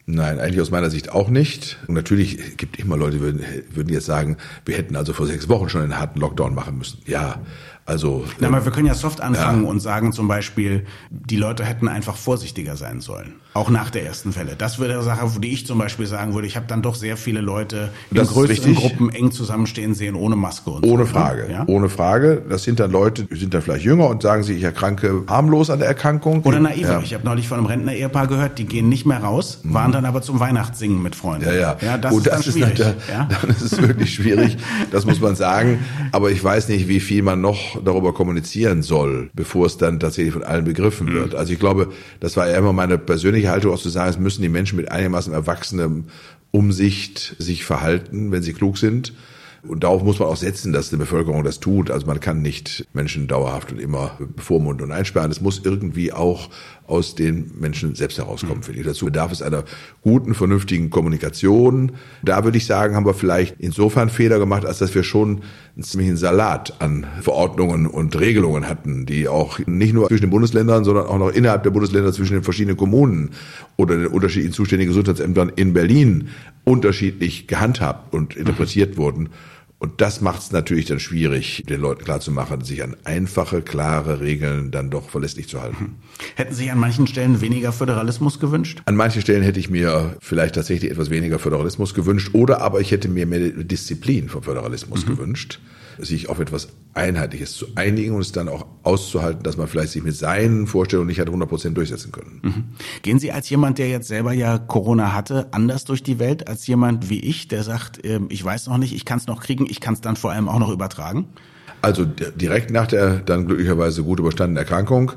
Nein, 0.08 0.40
eigentlich 0.40 0.60
aus 0.60 0.72
meiner 0.72 0.90
Sicht 0.90 1.12
auch 1.12 1.30
nicht. 1.30 1.78
Und 1.88 1.94
natürlich 1.94 2.58
gibt 2.58 2.80
immer 2.80 2.98
Leute, 2.98 3.18
die 3.18 3.22
würden, 3.22 3.46
würden 3.72 3.94
jetzt 3.94 4.08
sagen, 4.08 4.36
wir 4.66 4.76
hätten 4.76 4.96
also 4.96 5.14
vor 5.14 5.28
sechs 5.28 5.48
Wochen 5.48 5.70
schon 5.70 5.82
einen 5.82 5.98
harten 5.98 6.20
Lockdown 6.20 6.54
machen 6.54 6.78
müssen. 6.78 7.02
Ja, 7.06 7.36
also. 7.86 8.26
Na, 8.40 8.48
aber 8.48 8.66
wir 8.66 8.72
können 8.72 8.88
ja 8.88 8.96
soft 8.96 9.22
anfangen 9.22 9.64
ja. 9.64 9.70
und 9.70 9.80
sagen 9.80 10.12
zum 10.12 10.28
Beispiel, 10.28 10.86
die 11.10 11.38
Leute 11.38 11.64
hätten 11.64 11.88
einfach 11.88 12.18
vorsichtiger 12.18 12.76
sein 12.76 13.00
sollen. 13.00 13.36
Auch 13.54 13.70
nach 13.70 13.90
der 13.90 14.06
ersten 14.06 14.34
Welle. 14.38 14.56
Das 14.58 14.80
wäre 14.80 14.94
eine 14.94 15.04
Sache, 15.04 15.28
die 15.42 15.52
ich 15.52 15.68
zum 15.68 15.78
Beispiel 15.78 16.06
sagen 16.06 16.34
würde. 16.34 16.48
Ich 16.48 16.56
habe 16.56 16.68
dann 16.68 16.82
doch 16.82 16.96
sehr 16.96 17.18
viele 17.18 17.42
Leute 17.42 17.90
in 18.10 18.16
das 18.16 18.30
größeren 18.30 18.76
Gruppen 18.76 19.10
eng 19.10 19.32
zusammenstehen 19.34 19.94
sehen, 19.94 20.16
ohne 20.16 20.38
Maske 20.38 20.70
und 20.70 20.86
Ohne 20.86 21.04
so. 21.04 21.12
Frage. 21.12 21.52
Ja? 21.52 21.66
Ohne 21.68 21.90
Frage. 21.90 22.42
Das 22.48 22.64
sind 22.64 22.80
dann 22.80 22.92
Leute, 22.92 23.26
die 23.26 23.36
sind 23.38 23.54
dann 23.54 23.62
vielleicht 23.62 23.84
jünger 23.84 24.08
und 24.08 24.22
sagen 24.22 24.44
sich, 24.44 24.56
ich 24.56 24.64
erkranke 24.64 25.24
harmlos 25.28 25.70
an 25.70 25.80
der 25.80 25.90
Erkrankung. 25.90 26.44
Oder 26.44 26.62
naiver. 26.62 26.94
Ja. 26.94 27.02
Ich 27.02 27.14
habe 27.14 27.26
neulich 27.26 27.50
von 27.50 27.58
einem 27.58 27.68
Rentner-Ehepaar 27.68 28.28
gehört, 28.28 28.58
die 28.58 28.64
gehen 28.64 28.88
nicht 28.88 29.06
mehr 29.06 29.18
raus, 29.18 29.60
mhm. 29.64 29.74
waren 29.74 29.92
dann 29.92 30.06
aber 30.06 30.22
zum 30.22 30.40
Weihnachtssingen 30.40 31.02
mit 31.02 31.18
Freunden. 31.18 31.48
Ja, 31.48 31.54
ja. 31.54 31.78
ja 31.82 31.98
das, 31.98 32.12
Gut, 32.14 32.28
ist, 32.28 32.32
das 32.32 32.48
ist 32.48 32.54
schwierig. 32.54 32.78
Dann, 32.78 32.94
ja? 33.12 33.28
dann 33.42 33.50
ist 33.50 33.62
es 33.62 33.82
wirklich 33.82 34.14
schwierig. 34.14 34.56
Das 34.92 35.06
muss 35.06 35.20
man 35.20 35.36
sagen. 35.36 35.80
Aber 36.14 36.32
ich 36.32 36.42
weiß 36.42 36.70
nicht, 36.70 36.88
wie 36.88 37.02
viel 37.02 37.22
man 37.22 37.42
noch 37.42 37.84
darüber 37.84 38.14
kommunizieren 38.14 38.82
soll, 38.82 39.30
bevor 39.34 39.66
es 39.66 39.78
dann 39.78 40.00
tatsächlich 40.00 40.34
von 40.34 40.44
allen 40.44 40.64
begriffen 40.64 41.08
mhm. 41.08 41.14
wird. 41.16 41.36
Also 41.36 41.52
ich 41.52 41.60
glaube, 41.60 41.90
das 42.22 42.38
war 42.38 42.48
ja 42.48 42.56
immer 42.56 42.72
meine 42.72 42.98
persönliche 42.98 43.41
Haltung, 43.50 43.74
auch 43.74 43.82
zu 43.82 43.90
sagen, 43.90 44.22
müssen 44.22 44.42
die 44.42 44.50
Menschen 44.50 44.78
mit 44.78 44.92
einigermaßen 44.92 45.34
erwachsenem 45.34 46.06
Umsicht 46.52 47.36
sich 47.40 47.64
verhalten, 47.64 48.32
wenn 48.32 48.44
sie 48.44 48.54
klug 48.54 48.78
sind. 48.78 49.14
Und 49.68 49.84
darauf 49.84 50.04
muss 50.04 50.18
man 50.18 50.28
auch 50.28 50.38
setzen, 50.38 50.74
dass 50.74 50.90
die 50.90 50.98
Bevölkerung 50.98 51.44
das 51.44 51.60
tut. 51.60 51.92
Also 51.92 52.08
man 52.08 52.20
kann 52.20 52.42
nicht 52.42 52.88
Menschen 52.94 53.28
dauerhaft 53.28 53.72
und 53.72 53.80
immer 53.80 54.18
bevormunden 54.36 54.86
und 54.88 54.92
einsperren. 54.92 55.30
Es 55.30 55.42
muss 55.42 55.62
irgendwie 55.64 56.12
auch 56.12 56.50
aus 56.88 57.16
den 57.16 57.52
Menschen 57.60 57.96
selbst 57.96 58.18
herauskommen, 58.18 58.58
mhm. 58.58 58.64
finde 58.64 58.80
ich. 58.82 58.86
Dazu 58.86 59.06
bedarf 59.06 59.32
es 59.32 59.42
einer 59.42 59.64
guten, 60.02 60.34
vernünftigen 60.34 60.90
Kommunikation. 60.90 61.94
Da 62.24 62.44
würde 62.44 62.58
ich 62.58 62.66
sagen, 62.66 62.96
haben 62.96 63.06
wir 63.06 63.14
vielleicht 63.14 63.56
insofern 63.60 64.10
Fehler 64.10 64.40
gemacht, 64.40 64.66
als 64.66 64.80
dass 64.80 64.94
wir 64.94 65.04
schon 65.04 65.42
einen 65.76 65.84
ziemlichen 65.84 66.18
Salat 66.18 66.76
an 66.80 67.06
Verordnungen 67.22 67.88
und 67.88 68.20
Regelungen 68.20 68.68
hatten, 68.68 69.06
die 69.06 69.28
auch 69.28 69.60
nicht 69.66 69.94
nur 69.94 70.08
zwischen 70.08 70.26
den 70.26 70.32
Bundesländern, 70.32 70.84
sondern 70.84 71.06
auch 71.06 71.18
noch 71.18 71.30
innerhalb 71.30 71.64
der 71.64 71.70
Bundesländer 71.70 72.12
zwischen 72.12 72.34
den 72.34 72.44
verschiedenen 72.44 72.78
Kommunen 72.78 73.32
oder 73.78 73.96
den 73.96 74.08
unterschiedlichen 74.08 74.54
zuständigen 74.54 74.90
Gesundheitsämtern 74.90 75.52
in 75.56 75.74
Berlin 75.74 76.30
unterschiedlich 76.66 77.48
gehandhabt 77.48 78.14
und 78.14 78.36
interpretiert 78.36 78.96
mhm. 78.96 78.98
wurden. 78.98 79.30
Und 79.82 80.00
das 80.00 80.22
macht 80.22 80.44
es 80.44 80.52
natürlich 80.52 80.86
dann 80.86 81.00
schwierig, 81.00 81.64
den 81.68 81.82
Leuten 81.82 82.04
klarzumachen, 82.04 82.64
sich 82.64 82.84
an 82.84 82.96
einfache, 83.04 83.64
klare 83.64 84.20
Regeln 84.20 84.70
dann 84.70 84.92
doch 84.92 85.10
verlässlich 85.10 85.48
zu 85.50 85.60
halten. 85.60 85.76
Hm. 85.80 85.96
Hätten 86.36 86.54
Sie 86.54 86.70
an 86.70 86.78
manchen 86.78 87.08
Stellen 87.08 87.42
weniger 87.42 87.74
Föderalismus 87.74 88.40
gewünscht? 88.40 88.84
An 88.86 88.96
manchen 88.96 89.24
Stellen 89.24 89.42
hätte 89.42 89.60
ich 89.60 89.72
mir 89.72 90.18
vielleicht 90.22 90.54
tatsächlich 90.54 90.92
etwas 90.92 91.10
weniger 91.10 91.40
Föderalismus 91.40 91.96
gewünscht 91.96 92.30
oder 92.34 92.62
aber 92.62 92.80
ich 92.80 92.92
hätte 92.92 93.10
mir 93.10 93.26
mehr 93.26 93.40
Disziplin 93.40 94.30
vom 94.30 94.44
Föderalismus 94.44 95.04
mhm. 95.04 95.16
gewünscht 95.16 95.60
sich 96.02 96.30
auf 96.30 96.40
etwas 96.40 96.70
Einheitliches 96.94 97.56
zu 97.56 97.68
einigen 97.76 98.16
und 98.16 98.22
es 98.22 98.32
dann 98.32 98.50
auch 98.50 98.66
auszuhalten, 98.84 99.44
dass 99.44 99.58
man 99.58 99.68
vielleicht 99.68 99.92
sich 99.92 100.04
mit 100.04 100.16
seinen 100.16 100.68
Vorstellungen 100.68 101.08
nicht 101.08 101.20
hat 101.20 101.28
100 101.28 101.48
Prozent 101.48 101.78
durchsetzen 101.78 102.12
können. 102.12 102.40
Mhm. 102.44 102.64
Gehen 103.02 103.20
Sie 103.20 103.32
als 103.32 103.50
jemand, 103.50 103.78
der 103.78 103.90
jetzt 103.90 104.08
selber 104.08 104.34
ja 104.34 104.58
Corona 104.58 105.14
hatte, 105.14 105.48
anders 105.52 105.86
durch 105.86 106.04
die 106.04 106.20
Welt 106.20 106.48
als 106.48 106.68
jemand 106.68 107.10
wie 107.10 107.20
ich, 107.20 107.48
der 107.48 107.64
sagt, 107.64 108.04
ähm, 108.04 108.28
ich 108.30 108.44
weiß 108.44 108.68
noch 108.68 108.78
nicht, 108.78 108.94
ich 108.94 109.06
kann 109.06 109.20
es 109.20 109.28
noch 109.28 109.42
kriegen, 109.42 109.66
ich 109.70 109.80
kann 109.80 109.94
es 109.94 110.02
dann 110.02 110.16
vor 110.16 110.32
allem 110.32 110.50
auch 110.50 110.60
noch 110.60 110.72
übertragen? 110.72 111.28
Also 111.82 112.06
direkt 112.06 112.70
nach 112.70 112.88
der 112.88 113.18
dann 113.18 113.48
glücklicherweise 113.48 114.04
gut 114.04 114.20
überstandenen 114.20 114.58
Erkrankung 114.58 115.14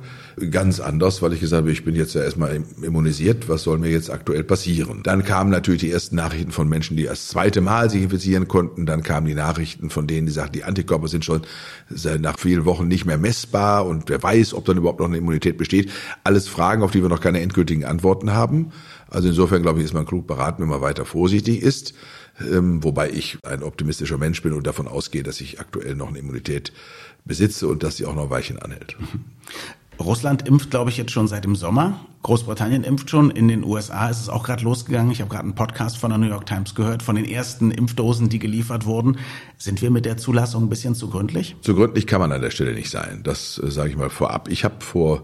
ganz 0.50 0.80
anders, 0.80 1.22
weil 1.22 1.32
ich 1.32 1.40
gesagt 1.40 1.62
habe, 1.62 1.70
ich 1.70 1.84
bin 1.84 1.94
jetzt 1.94 2.14
ja 2.14 2.22
erstmal 2.22 2.60
immunisiert, 2.82 3.48
was 3.48 3.62
soll 3.62 3.78
mir 3.78 3.90
jetzt 3.90 4.10
aktuell 4.10 4.42
passieren? 4.42 5.02
Dann 5.04 5.24
kamen 5.24 5.50
natürlich 5.50 5.82
die 5.82 5.90
ersten 5.90 6.16
Nachrichten 6.16 6.50
von 6.50 6.68
Menschen, 6.68 6.96
die 6.96 7.04
das 7.04 7.28
zweite 7.28 7.60
Mal 7.60 7.88
sich 7.88 8.02
infizieren 8.02 8.48
konnten. 8.48 8.86
Dann 8.86 9.02
kamen 9.02 9.26
die 9.26 9.34
Nachrichten 9.34 9.90
von 9.90 10.06
denen, 10.06 10.26
die 10.26 10.32
sagten, 10.32 10.54
die 10.54 10.64
Antikörper 10.64 11.08
sind 11.08 11.24
schon 11.24 11.42
nach 12.18 12.38
vielen 12.38 12.64
Wochen 12.64 12.88
nicht 12.88 13.04
mehr 13.04 13.18
messbar 13.18 13.86
und 13.86 14.08
wer 14.08 14.22
weiß, 14.22 14.54
ob 14.54 14.64
dann 14.64 14.76
überhaupt 14.78 15.00
noch 15.00 15.06
eine 15.06 15.18
Immunität 15.18 15.56
besteht. 15.56 15.92
Alles 16.24 16.48
Fragen, 16.48 16.82
auf 16.82 16.90
die 16.90 17.02
wir 17.02 17.08
noch 17.08 17.20
keine 17.20 17.40
endgültigen 17.40 17.84
Antworten 17.84 18.32
haben. 18.32 18.72
Also 19.14 19.28
insofern 19.28 19.62
glaube 19.62 19.78
ich, 19.78 19.84
ist 19.84 19.94
man 19.94 20.06
klug 20.06 20.26
beraten, 20.26 20.62
wenn 20.62 20.68
man 20.68 20.80
weiter 20.80 21.04
vorsichtig 21.04 21.62
ist 21.62 21.94
ähm, 22.40 22.82
wobei 22.82 23.10
ich 23.10 23.38
ein 23.44 23.62
optimistischer 23.62 24.18
Mensch 24.18 24.42
bin 24.42 24.52
und 24.52 24.66
davon 24.66 24.88
ausgehe, 24.88 25.22
dass 25.22 25.40
ich 25.40 25.60
aktuell 25.60 25.94
noch 25.94 26.08
eine 26.08 26.18
Immunität 26.18 26.72
besitze 27.24 27.68
und 27.68 27.82
dass 27.82 27.96
sie 27.96 28.06
auch 28.06 28.14
noch 28.14 28.30
Weichen 28.30 28.58
anhält. 28.58 28.96
Mhm. 28.98 29.24
Russland 30.00 30.48
impft, 30.48 30.72
glaube 30.72 30.90
ich, 30.90 30.96
jetzt 30.96 31.12
schon 31.12 31.28
seit 31.28 31.44
dem 31.44 31.54
Sommer. 31.54 32.04
Großbritannien 32.24 32.82
impft 32.82 33.10
schon. 33.10 33.30
In 33.30 33.46
den 33.46 33.62
USA 33.62 34.08
ist 34.08 34.20
es 34.20 34.28
auch 34.28 34.42
gerade 34.42 34.64
losgegangen. 34.64 35.12
Ich 35.12 35.20
habe 35.20 35.30
gerade 35.30 35.44
einen 35.44 35.54
Podcast 35.54 35.98
von 35.98 36.10
der 36.10 36.18
New 36.18 36.26
York 36.26 36.46
Times 36.46 36.74
gehört, 36.74 37.04
von 37.04 37.14
den 37.14 37.24
ersten 37.24 37.70
Impfdosen, 37.70 38.28
die 38.28 38.40
geliefert 38.40 38.86
wurden. 38.86 39.18
Sind 39.56 39.82
wir 39.82 39.92
mit 39.92 40.04
der 40.04 40.16
Zulassung 40.16 40.64
ein 40.64 40.68
bisschen 40.68 40.96
zu 40.96 41.08
gründlich? 41.08 41.54
Zu 41.60 41.76
gründlich 41.76 42.08
kann 42.08 42.20
man 42.20 42.32
an 42.32 42.42
der 42.42 42.50
Stelle 42.50 42.74
nicht 42.74 42.90
sein. 42.90 43.20
Das 43.22 43.60
äh, 43.62 43.70
sage 43.70 43.90
ich 43.90 43.96
mal 43.96 44.10
vorab. 44.10 44.48
Ich 44.48 44.64
habe 44.64 44.84
vor 44.84 45.22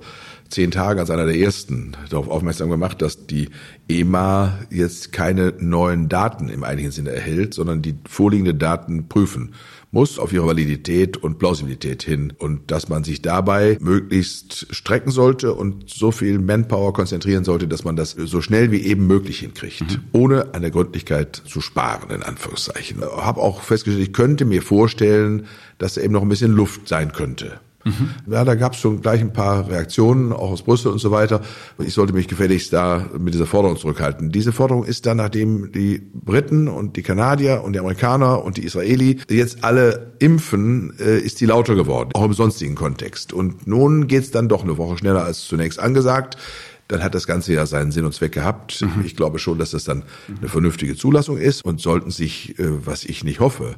zehn 0.50 0.70
Tagen 0.70 1.00
als 1.00 1.10
einer 1.10 1.26
der 1.26 1.36
ersten 1.36 1.96
darauf 2.10 2.28
aufmerksam 2.28 2.70
gemacht, 2.70 3.00
dass 3.00 3.26
die 3.26 3.48
EMA 3.88 4.58
jetzt 4.70 5.12
keine 5.12 5.54
neuen 5.58 6.08
Daten 6.08 6.48
im 6.48 6.64
eigentlichen 6.64 6.92
Sinne 6.92 7.10
erhält, 7.10 7.54
sondern 7.54 7.82
die 7.82 7.94
vorliegenden 8.06 8.58
Daten 8.58 9.08
prüfen 9.08 9.54
muss 9.92 10.18
auf 10.18 10.32
ihre 10.32 10.46
Validität 10.46 11.16
und 11.16 11.38
Plausibilität 11.38 12.02
hin 12.02 12.32
und 12.38 12.70
dass 12.70 12.88
man 12.88 13.02
sich 13.02 13.22
dabei 13.22 13.76
möglichst 13.80 14.68
strecken 14.70 15.10
sollte 15.10 15.54
und 15.54 15.90
so 15.90 16.12
viel 16.12 16.38
Manpower 16.38 16.92
konzentrieren 16.92 17.44
sollte, 17.44 17.66
dass 17.66 17.84
man 17.84 17.96
das 17.96 18.12
so 18.12 18.40
schnell 18.40 18.70
wie 18.70 18.82
eben 18.82 19.06
möglich 19.06 19.40
hinkriegt, 19.40 19.80
mhm. 19.80 20.04
ohne 20.12 20.54
an 20.54 20.62
der 20.62 20.70
Gründlichkeit 20.70 21.42
zu 21.44 21.60
sparen, 21.60 22.10
in 22.10 22.22
Anführungszeichen. 22.22 23.00
Habe 23.00 23.40
auch 23.40 23.62
festgestellt, 23.62 24.06
ich 24.06 24.12
könnte 24.12 24.44
mir 24.44 24.62
vorstellen, 24.62 25.46
dass 25.78 25.94
da 25.94 26.02
eben 26.02 26.12
noch 26.12 26.22
ein 26.22 26.28
bisschen 26.28 26.52
Luft 26.52 26.86
sein 26.86 27.12
könnte. 27.12 27.60
Mhm. 27.84 28.10
Ja, 28.30 28.44
da 28.44 28.54
gab 28.54 28.74
es 28.74 28.80
schon 28.80 29.00
gleich 29.00 29.20
ein 29.20 29.32
paar 29.32 29.68
Reaktionen, 29.68 30.32
auch 30.32 30.50
aus 30.50 30.62
Brüssel 30.62 30.92
und 30.92 30.98
so 30.98 31.10
weiter. 31.10 31.40
Ich 31.78 31.94
sollte 31.94 32.12
mich 32.12 32.28
gefälligst 32.28 32.72
da 32.72 33.06
mit 33.18 33.32
dieser 33.32 33.46
Forderung 33.46 33.78
zurückhalten. 33.78 34.30
Diese 34.30 34.52
Forderung 34.52 34.84
ist 34.84 35.06
dann, 35.06 35.16
nachdem 35.16 35.72
die 35.72 36.02
Briten 36.12 36.68
und 36.68 36.96
die 36.96 37.02
Kanadier 37.02 37.62
und 37.64 37.72
die 37.72 37.78
Amerikaner 37.80 38.44
und 38.44 38.58
die 38.58 38.64
Israeli 38.64 39.20
jetzt 39.30 39.64
alle 39.64 40.12
impfen, 40.18 40.92
äh, 40.98 41.18
ist 41.18 41.40
die 41.40 41.46
lauter 41.46 41.74
geworden, 41.74 42.10
auch 42.14 42.24
im 42.24 42.34
sonstigen 42.34 42.74
Kontext. 42.74 43.32
Und 43.32 43.66
nun 43.66 44.06
geht's 44.06 44.30
dann 44.30 44.48
doch 44.48 44.62
eine 44.62 44.76
Woche 44.76 44.98
schneller 44.98 45.24
als 45.24 45.46
zunächst 45.46 45.78
angesagt 45.80 46.36
dann 46.88 47.04
hat 47.04 47.14
das 47.14 47.28
Ganze 47.28 47.52
ja 47.52 47.66
seinen 47.66 47.92
Sinn 47.92 48.04
und 48.04 48.12
Zweck 48.12 48.32
gehabt. 48.32 48.82
Mhm. 48.82 49.04
Ich 49.04 49.14
glaube 49.14 49.38
schon, 49.38 49.58
dass 49.58 49.70
das 49.70 49.84
dann 49.84 50.02
eine 50.36 50.48
vernünftige 50.48 50.96
Zulassung 50.96 51.38
ist 51.38 51.64
und 51.64 51.80
sollten 51.80 52.10
sich, 52.10 52.58
äh, 52.58 52.84
was 52.84 53.04
ich 53.04 53.22
nicht 53.22 53.38
hoffe, 53.38 53.76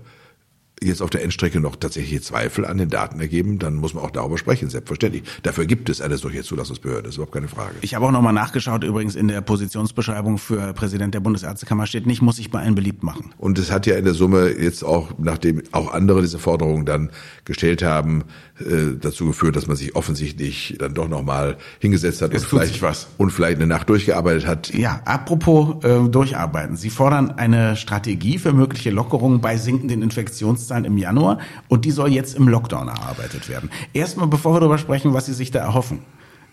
jetzt 0.83 1.03
auf 1.03 1.11
der 1.11 1.23
Endstrecke 1.23 1.61
noch 1.61 1.77
tatsächliche 1.77 2.21
Zweifel 2.21 2.67
an 2.67 2.79
den 2.79 2.89
Daten 2.89 3.21
ergeben, 3.21 3.59
dann 3.59 3.75
muss 3.77 3.95
man 3.95 4.05
auch 4.05 4.11
darüber 4.11 4.39
sprechen, 4.39 4.71
selbstverständlich. 4.71 5.23
Dafür 5.43 5.67
gibt 5.67 5.89
es 5.89 6.01
eine 6.01 6.19
solche 6.19 6.43
Zulassungsbehörde, 6.43 7.03
das 7.03 7.11
ist 7.11 7.17
überhaupt 7.17 7.33
keine 7.33 7.49
Frage. 7.49 7.75
Ich 7.81 7.95
habe 7.95 8.07
auch 8.07 8.11
nochmal 8.11 8.33
nachgeschaut, 8.33 8.85
übrigens 8.85 9.15
in 9.15 9.29
der 9.29 9.41
Positionsbeschreibung 9.41 10.39
für 10.39 10.73
Präsident 10.73 11.15
der 11.15 11.21
Bundesärztekammer 11.21 11.87
steht 11.87 12.07
nicht, 12.07 12.23
muss 12.23 12.37
sich 12.37 12.51
bei 12.51 12.61
allen 12.61 12.75
beliebt 12.75 13.03
machen. 13.03 13.33
Und 13.39 13.59
es 13.59 13.71
hat 13.71 13.87
ja 13.87 13.97
in 13.97 14.05
der 14.05 14.15
Summe 14.15 14.51
jetzt 14.51 14.85
auch, 14.85 15.13
nachdem 15.19 15.63
auch 15.73 15.93
andere 15.93 16.23
diese 16.23 16.39
Forderungen 16.39 16.85
dann 16.85 17.11
gestellt 17.45 17.83
haben, 17.83 18.25
äh, 18.61 18.97
dazu 19.01 19.27
geführt, 19.27 19.57
dass 19.57 19.67
man 19.67 19.77
sich 19.77 19.95
offensichtlich 19.95 20.77
dann 20.79 20.95
doch 20.95 21.09
nochmal 21.09 21.57
hingesetzt 21.81 22.23
hat 22.23 22.33
und 22.33 22.41
vielleicht, 22.41 22.83
was. 22.83 23.09
und 23.19 23.31
vielleicht 23.31 23.57
eine 23.57 23.67
Nacht 23.67 23.89
durchgearbeitet 23.89 24.47
hat. 24.47 24.75
Ja, 24.75 25.01
apropos 25.05 25.83
äh, 25.85 26.09
durcharbeiten. 26.09 26.77
Sie 26.77 26.91
fordern 26.91 27.33
eine 27.33 27.77
Strategie 27.77 28.39
für 28.39 28.53
mögliche 28.53 28.91
Lockerungen 28.91 29.41
bei 29.41 29.57
sinkenden 29.57 30.03
Infektionszahlen 30.03 30.72
im 30.79 30.99
Januar 30.99 31.39
und 31.69 31.85
die 31.85 31.91
soll 31.91 32.11
jetzt 32.11 32.35
im 32.35 32.49
Lockdown 32.49 32.89
erarbeitet 32.89 33.49
werden. 33.49 33.71
Erstmal, 33.93 34.27
bevor 34.27 34.55
wir 34.55 34.61
darüber 34.61 34.79
sprechen, 34.79 35.15
was 35.15 35.27
Sie 35.27 35.35
sich 35.35 35.51
da 35.51 35.61
erhoffen. 35.61 36.01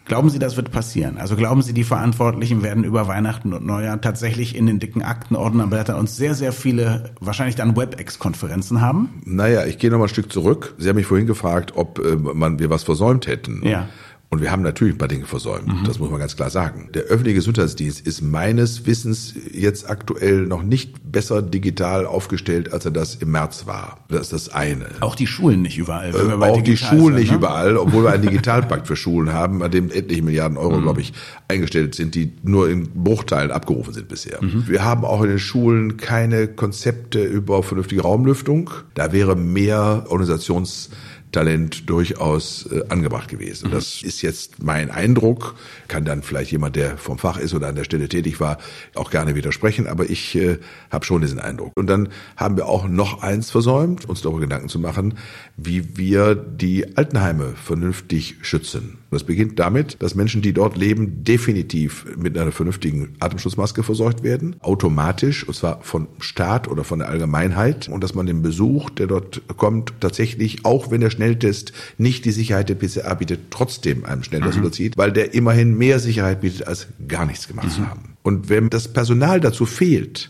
Glauben 0.10 0.32
Sie, 0.32 0.40
das 0.40 0.58
wird 0.58 0.72
passieren? 0.72 1.20
Also 1.20 1.36
glauben 1.36 1.62
Sie, 1.62 1.72
die 1.72 1.84
Verantwortlichen 1.84 2.64
werden 2.64 2.84
über 2.84 3.08
Weihnachten 3.08 3.54
und 3.54 3.64
Neujahr 3.64 4.02
tatsächlich 4.02 4.56
in 4.56 4.66
den 4.66 4.80
dicken 4.80 5.04
Aktenordnerblättern 5.04 5.98
uns 5.98 6.18
sehr, 6.18 6.34
sehr 6.34 6.52
viele, 6.52 7.12
wahrscheinlich 7.20 7.56
dann 7.56 7.78
WebEx-Konferenzen 7.78 8.82
haben? 8.82 9.22
Naja, 9.24 9.66
ich 9.66 9.78
gehe 9.78 9.92
noch 9.92 10.00
mal 10.00 10.06
ein 10.06 10.10
Stück 10.10 10.34
zurück. 10.34 10.74
Sie 10.80 10.90
haben 10.90 10.96
mich 10.96 11.06
vorhin 11.06 11.28
gefragt, 11.28 11.74
ob 11.76 12.00
äh, 12.00 12.16
man 12.16 12.58
wir 12.58 12.72
was 12.72 12.82
versäumt 12.82 13.28
hätten. 13.28 13.62
Ja. 13.64 13.88
Und 14.32 14.42
wir 14.42 14.52
haben 14.52 14.62
natürlich 14.62 14.94
ein 14.94 14.98
paar 15.00 15.08
Dinge 15.08 15.26
versäumt. 15.26 15.68
Mhm. 15.68 15.86
Das 15.86 15.98
muss 15.98 16.12
man 16.12 16.20
ganz 16.20 16.36
klar 16.36 16.52
sagen. 16.52 16.90
Der 16.94 17.04
öffentliche 17.04 17.38
Gesundheitsdienst 17.38 18.06
ist 18.06 18.22
meines 18.22 18.86
Wissens 18.86 19.34
jetzt 19.52 19.90
aktuell 19.90 20.46
noch 20.46 20.62
nicht 20.62 21.12
besser 21.12 21.42
digital 21.42 22.06
aufgestellt, 22.06 22.72
als 22.72 22.86
er 22.86 22.92
das 22.92 23.16
im 23.16 23.32
März 23.32 23.66
war. 23.66 24.06
Das 24.08 24.22
ist 24.22 24.34
das 24.34 24.50
eine. 24.50 24.86
Auch 25.00 25.16
die 25.16 25.26
Schulen 25.26 25.64
nicht 25.64 25.80
überall. 25.80 26.14
Äh, 26.14 26.46
auch 26.46 26.62
die 26.62 26.78
Schulen 26.78 27.06
sind, 27.06 27.16
nicht 27.16 27.32
ne? 27.32 27.38
überall, 27.38 27.76
obwohl 27.76 28.04
wir 28.04 28.12
einen 28.12 28.22
Digitalpakt 28.30 28.86
für 28.86 28.96
Schulen 28.96 29.34
haben, 29.34 29.64
an 29.64 29.72
dem 29.72 29.90
etliche 29.90 30.22
Milliarden 30.22 30.60
Euro, 30.60 30.78
mhm. 30.78 30.84
glaube 30.84 31.02
ich, 31.02 31.14
eingestellt 31.48 31.96
sind, 31.96 32.14
die 32.14 32.34
nur 32.44 32.70
in 32.70 32.88
Bruchteilen 33.04 33.50
abgerufen 33.50 33.96
sind 33.96 34.10
bisher. 34.10 34.44
Mhm. 34.44 34.66
Wir 34.68 34.84
haben 34.84 35.06
auch 35.06 35.24
in 35.24 35.30
den 35.30 35.40
Schulen 35.40 35.98
keine 35.98 36.48
Konzepte 36.48 37.24
über 37.24 37.64
vernünftige 37.64 38.04
Raumlüftung. 38.04 38.70
Da 38.94 39.12
wäre 39.12 39.36
mehr 39.36 40.06
Organisations 40.08 40.92
Talent 41.32 41.90
durchaus 41.90 42.70
äh, 42.72 42.84
angebracht 42.90 43.30
gewesen. 43.30 43.66
Und 43.66 43.74
das 43.74 44.04
ist 44.04 44.22
jetzt 44.22 44.64
mein 44.64 44.92
Eindruck, 44.92 45.56
kann 45.88 46.06
dann 46.06 46.22
vielleicht 46.22 46.52
jemand, 46.52 46.76
der 46.76 46.98
vom 46.98 47.18
Fach 47.18 47.38
ist 47.38 47.54
oder 47.54 47.68
an 47.68 47.76
der 47.76 47.84
Stelle 47.84 48.08
tätig 48.08 48.40
war, 48.40 48.58
auch 48.96 49.12
gerne 49.12 49.36
widersprechen, 49.36 49.88
aber 49.88 50.10
ich 50.10 50.36
äh, 50.36 50.60
habe 50.92 51.06
schon 51.06 51.22
diesen 51.22 51.40
Eindruck. 51.40 51.72
Und 51.76 51.88
dann 51.88 52.10
haben 52.38 52.58
wir 52.58 52.68
auch 52.68 52.88
noch 52.88 53.24
eins 53.24 53.50
versäumt, 53.50 54.08
uns 54.08 54.22
darüber 54.22 54.42
Gedanken 54.42 54.70
zu 54.70 54.80
machen, 54.80 55.18
wie 55.58 55.98
wir 55.98 56.36
die 56.36 56.96
Altenheime 56.96 57.54
vernünftig 57.56 58.38
schützen. 58.42 58.99
Das 59.12 59.24
beginnt 59.24 59.58
damit, 59.60 59.98
dass 60.00 60.16
Menschen, 60.16 60.42
die 60.42 60.54
dort 60.54 60.78
leben, 60.78 61.24
definitiv 61.24 62.06
mit 62.16 62.38
einer 62.38 62.52
vernünftigen 62.52 63.16
Atemschutzmaske 63.20 63.84
versorgt 63.84 64.24
werden, 64.24 64.56
automatisch, 64.60 65.48
und 65.48 65.56
zwar 65.56 65.82
von 65.82 66.08
Staat 66.20 66.68
oder 66.68 66.84
von 66.84 67.00
der 67.00 67.10
Allgemeinheit, 67.10 67.90
und 67.90 68.04
dass 68.04 68.14
man 68.14 68.28
den 68.28 68.42
Besuch, 68.42 68.90
der 68.92 69.08
dort 69.08 69.42
kommt, 69.58 69.94
tatsächlich, 70.00 70.66
auch 70.66 70.92
wenn 70.92 71.02
der 71.02 71.10
Schnelltest 71.10 71.74
nicht 71.98 72.26
die 72.26 72.32
Sicherheit 72.32 72.70
der 72.70 72.76
PCR 72.76 73.16
bietet, 73.16 73.40
trotzdem 73.50 74.06
einem 74.06 74.24
Schnelltest 74.24 74.58
mhm. 74.58 74.64
unterzieht, 74.64 74.98
weil 74.98 75.12
der 75.12 75.34
immerhin 75.34 75.78
mehr 75.78 76.00
Sicherheit 76.00 76.42
bietet, 76.42 76.68
als 76.68 76.88
gar 77.08 77.26
nichts 77.26 77.48
gemacht 77.48 77.68
mhm. 77.68 77.72
zu 77.72 77.88
haben. 77.88 78.16
Und 78.22 78.50
wenn 78.50 78.70
das 78.70 78.94
Personal 78.94 79.40
dazu 79.40 79.66
fehlt, 79.66 80.30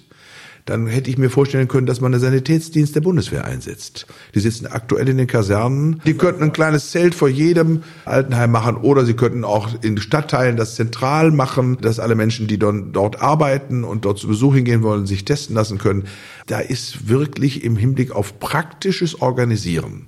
dann 0.70 0.88
hätte 0.88 1.10
ich 1.10 1.18
mir 1.18 1.30
vorstellen 1.30 1.68
können, 1.68 1.88
dass 1.88 2.00
man 2.00 2.14
einen 2.14 2.22
Sanitätsdienst 2.22 2.96
der 2.96 3.02
Bundeswehr 3.02 3.46
einsetzt. 3.46 4.06
Die 4.36 4.40
sitzen 4.40 4.68
aktuell 4.68 5.10
in 5.10 5.18
den 5.18 5.26
Kasernen. 5.28 6.02
Die 6.06 6.14
könnten 6.14 6.44
ein 6.44 6.54
kleines 6.54 6.92
Zelt 6.92 7.16
vor 7.16 7.28
jedem 7.28 7.82
Altenheim 8.06 8.52
machen 8.52 8.78
oder 8.78 9.06
sie 9.06 9.16
könnten 9.16 9.44
auch 9.44 9.70
in 9.82 9.98
Stadtteilen 9.98 10.58
das 10.58 10.76
zentral 10.76 11.32
machen, 11.32 11.78
dass 11.82 12.00
alle 12.00 12.16
Menschen, 12.16 12.48
die 12.48 12.60
dort 12.60 13.22
arbeiten 13.22 13.84
und 13.84 14.06
dort 14.06 14.20
zu 14.20 14.28
Besuch 14.28 14.54
hingehen 14.54 14.84
wollen, 14.84 15.08
sich 15.08 15.26
testen 15.26 15.56
lassen 15.56 15.80
können. 15.80 16.04
Da 16.46 16.60
ist 16.60 17.10
wirklich 17.10 17.64
im 17.64 17.76
Hinblick 17.76 18.12
auf 18.12 18.40
praktisches 18.40 19.22
Organisieren 19.22 20.06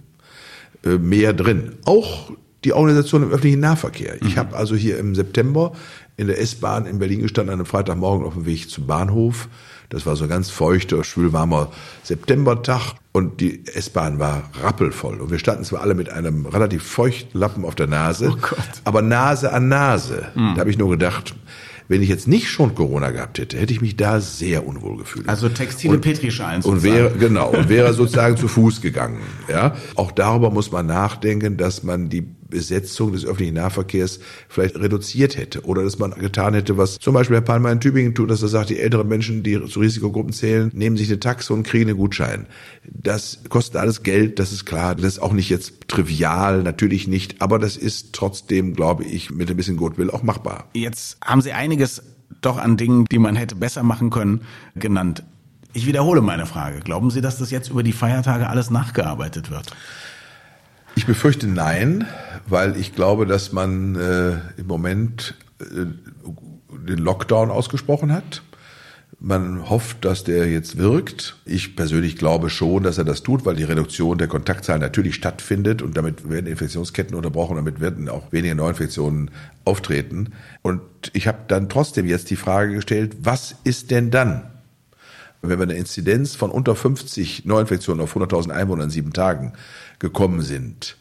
äh, 0.85 0.97
mehr 0.97 1.33
drin. 1.33 1.73
Auch 1.85 2.31
die 2.63 2.73
Organisation 2.73 3.23
im 3.23 3.29
öffentlichen 3.29 3.59
Nahverkehr. 3.59 4.21
Ich 4.21 4.35
mhm. 4.35 4.39
habe 4.39 4.55
also 4.55 4.75
hier 4.75 4.99
im 4.99 5.15
September 5.15 5.73
in 6.17 6.27
der 6.27 6.39
S-Bahn 6.39 6.85
in 6.85 6.99
Berlin 6.99 7.21
gestanden, 7.21 7.51
an 7.51 7.59
einem 7.59 7.65
Freitagmorgen 7.65 8.25
auf 8.25 8.35
dem 8.35 8.45
Weg 8.45 8.69
zum 8.69 8.85
Bahnhof. 8.85 9.49
Das 9.91 10.05
war 10.05 10.15
so 10.15 10.23
ein 10.23 10.29
ganz 10.29 10.49
feuchter, 10.49 11.03
schwülwarmer 11.03 11.69
Septembertag 12.01 12.93
und 13.11 13.41
die 13.41 13.65
S-Bahn 13.67 14.19
war 14.19 14.49
rappelvoll. 14.63 15.19
Und 15.19 15.31
wir 15.31 15.37
standen 15.37 15.65
zwar 15.65 15.81
alle 15.81 15.95
mit 15.95 16.09
einem 16.09 16.45
relativ 16.45 16.83
feuchten 16.83 17.37
Lappen 17.37 17.65
auf 17.65 17.75
der 17.75 17.87
Nase, 17.87 18.33
oh 18.33 18.55
aber 18.85 19.01
Nase 19.01 19.51
an 19.51 19.67
Nase. 19.67 20.29
Mhm. 20.33 20.53
Da 20.55 20.61
habe 20.61 20.69
ich 20.69 20.77
nur 20.77 20.89
gedacht, 20.89 21.35
wenn 21.89 22.01
ich 22.01 22.07
jetzt 22.07 22.25
nicht 22.25 22.49
schon 22.49 22.73
Corona 22.73 23.11
gehabt 23.11 23.37
hätte, 23.37 23.57
hätte 23.57 23.73
ich 23.73 23.81
mich 23.81 23.97
da 23.97 24.21
sehr 24.21 24.65
unwohl 24.65 24.95
gefühlt. 24.95 25.27
Also 25.27 25.49
textile 25.49 25.97
Petrischalen 25.97 26.61
Und 26.61 26.83
wäre, 26.83 27.11
genau, 27.19 27.49
und 27.49 27.67
wäre 27.67 27.93
sozusagen 27.93 28.37
zu 28.37 28.47
Fuß 28.47 28.79
gegangen. 28.79 29.19
Ja, 29.49 29.75
auch 29.95 30.13
darüber 30.13 30.51
muss 30.51 30.71
man 30.71 30.85
nachdenken, 30.85 31.57
dass 31.57 31.83
man 31.83 32.07
die 32.07 32.25
Besetzung 32.51 33.11
des 33.13 33.25
öffentlichen 33.25 33.55
Nahverkehrs 33.55 34.19
vielleicht 34.47 34.75
reduziert 34.75 35.35
hätte 35.35 35.61
oder 35.63 35.83
dass 35.83 35.97
man 35.97 36.11
getan 36.11 36.53
hätte, 36.53 36.77
was 36.77 36.99
zum 36.99 37.15
Beispiel 37.15 37.37
Herr 37.37 37.41
Palmer 37.41 37.71
in 37.71 37.79
Tübingen 37.79 38.13
tut, 38.13 38.29
dass 38.29 38.43
er 38.43 38.49
sagt, 38.49 38.69
die 38.69 38.79
älteren 38.79 39.07
Menschen, 39.07 39.41
die 39.41 39.59
zu 39.65 39.79
Risikogruppen 39.79 40.33
zählen, 40.33 40.69
nehmen 40.75 40.97
sich 40.97 41.07
eine 41.09 41.19
Taxe 41.19 41.51
und 41.53 41.63
kriegen 41.63 41.89
einen 41.89 41.97
Gutschein. 41.97 42.45
Das 42.83 43.39
kostet 43.49 43.77
alles 43.77 44.03
Geld, 44.03 44.37
das 44.37 44.51
ist 44.51 44.65
klar. 44.65 44.93
Das 44.93 45.05
ist 45.05 45.19
auch 45.19 45.33
nicht 45.33 45.49
jetzt 45.49 45.87
trivial, 45.87 46.61
natürlich 46.61 47.07
nicht, 47.07 47.41
aber 47.41 47.57
das 47.57 47.77
ist 47.77 48.13
trotzdem, 48.13 48.75
glaube 48.75 49.03
ich, 49.03 49.31
mit 49.31 49.49
ein 49.49 49.57
bisschen 49.57 49.77
Goodwill 49.77 50.11
auch 50.11 50.21
machbar. 50.21 50.69
Jetzt 50.73 51.17
haben 51.23 51.41
Sie 51.41 51.53
einiges 51.53 52.03
doch 52.41 52.57
an 52.57 52.77
Dingen, 52.77 53.05
die 53.05 53.19
man 53.19 53.35
hätte 53.35 53.55
besser 53.55 53.83
machen 53.83 54.09
können, 54.09 54.41
genannt. 54.75 55.23
Ich 55.73 55.85
wiederhole 55.85 56.21
meine 56.21 56.45
Frage. 56.45 56.79
Glauben 56.81 57.11
Sie, 57.11 57.21
dass 57.21 57.37
das 57.37 57.49
jetzt 57.49 57.69
über 57.69 57.83
die 57.83 57.93
Feiertage 57.93 58.49
alles 58.49 58.69
nachgearbeitet 58.69 59.51
wird? 59.51 59.67
Ich 61.01 61.07
befürchte 61.07 61.47
nein, 61.47 62.05
weil 62.45 62.77
ich 62.77 62.93
glaube, 62.93 63.25
dass 63.25 63.51
man 63.51 63.95
äh, 63.95 64.33
im 64.59 64.67
Moment 64.67 65.33
äh, 65.59 65.87
den 66.87 66.99
Lockdown 66.99 67.49
ausgesprochen 67.49 68.13
hat. 68.13 68.43
Man 69.19 69.67
hofft, 69.67 70.05
dass 70.05 70.23
der 70.23 70.47
jetzt 70.47 70.77
wirkt. 70.77 71.37
Ich 71.43 71.75
persönlich 71.75 72.17
glaube 72.17 72.51
schon, 72.51 72.83
dass 72.83 72.99
er 72.99 73.03
das 73.03 73.23
tut, 73.23 73.47
weil 73.47 73.55
die 73.55 73.63
Reduktion 73.63 74.19
der 74.19 74.27
Kontaktzahlen 74.27 74.79
natürlich 74.79 75.15
stattfindet 75.15 75.81
und 75.81 75.97
damit 75.97 76.29
werden 76.29 76.45
Infektionsketten 76.45 77.15
unterbrochen, 77.15 77.55
damit 77.55 77.81
werden 77.81 78.07
auch 78.07 78.31
weniger 78.31 78.53
Neuinfektionen 78.53 79.31
auftreten. 79.65 80.33
Und 80.61 80.81
ich 81.13 81.27
habe 81.27 81.39
dann 81.47 81.67
trotzdem 81.67 82.05
jetzt 82.05 82.29
die 82.29 82.35
Frage 82.35 82.75
gestellt, 82.75 83.15
was 83.23 83.55
ist 83.63 83.89
denn 83.89 84.11
dann? 84.11 84.50
Wenn 85.41 85.59
wir 85.59 85.63
eine 85.63 85.73
Inzidenz 85.73 86.35
von 86.35 86.51
unter 86.51 86.75
50 86.75 87.45
Neuinfektionen 87.45 88.03
auf 88.03 88.15
100.000 88.15 88.51
Einwohner 88.51 88.83
in 88.83 88.89
sieben 88.89 89.13
Tagen 89.13 89.53
gekommen 89.99 90.41
sind, 90.41 90.97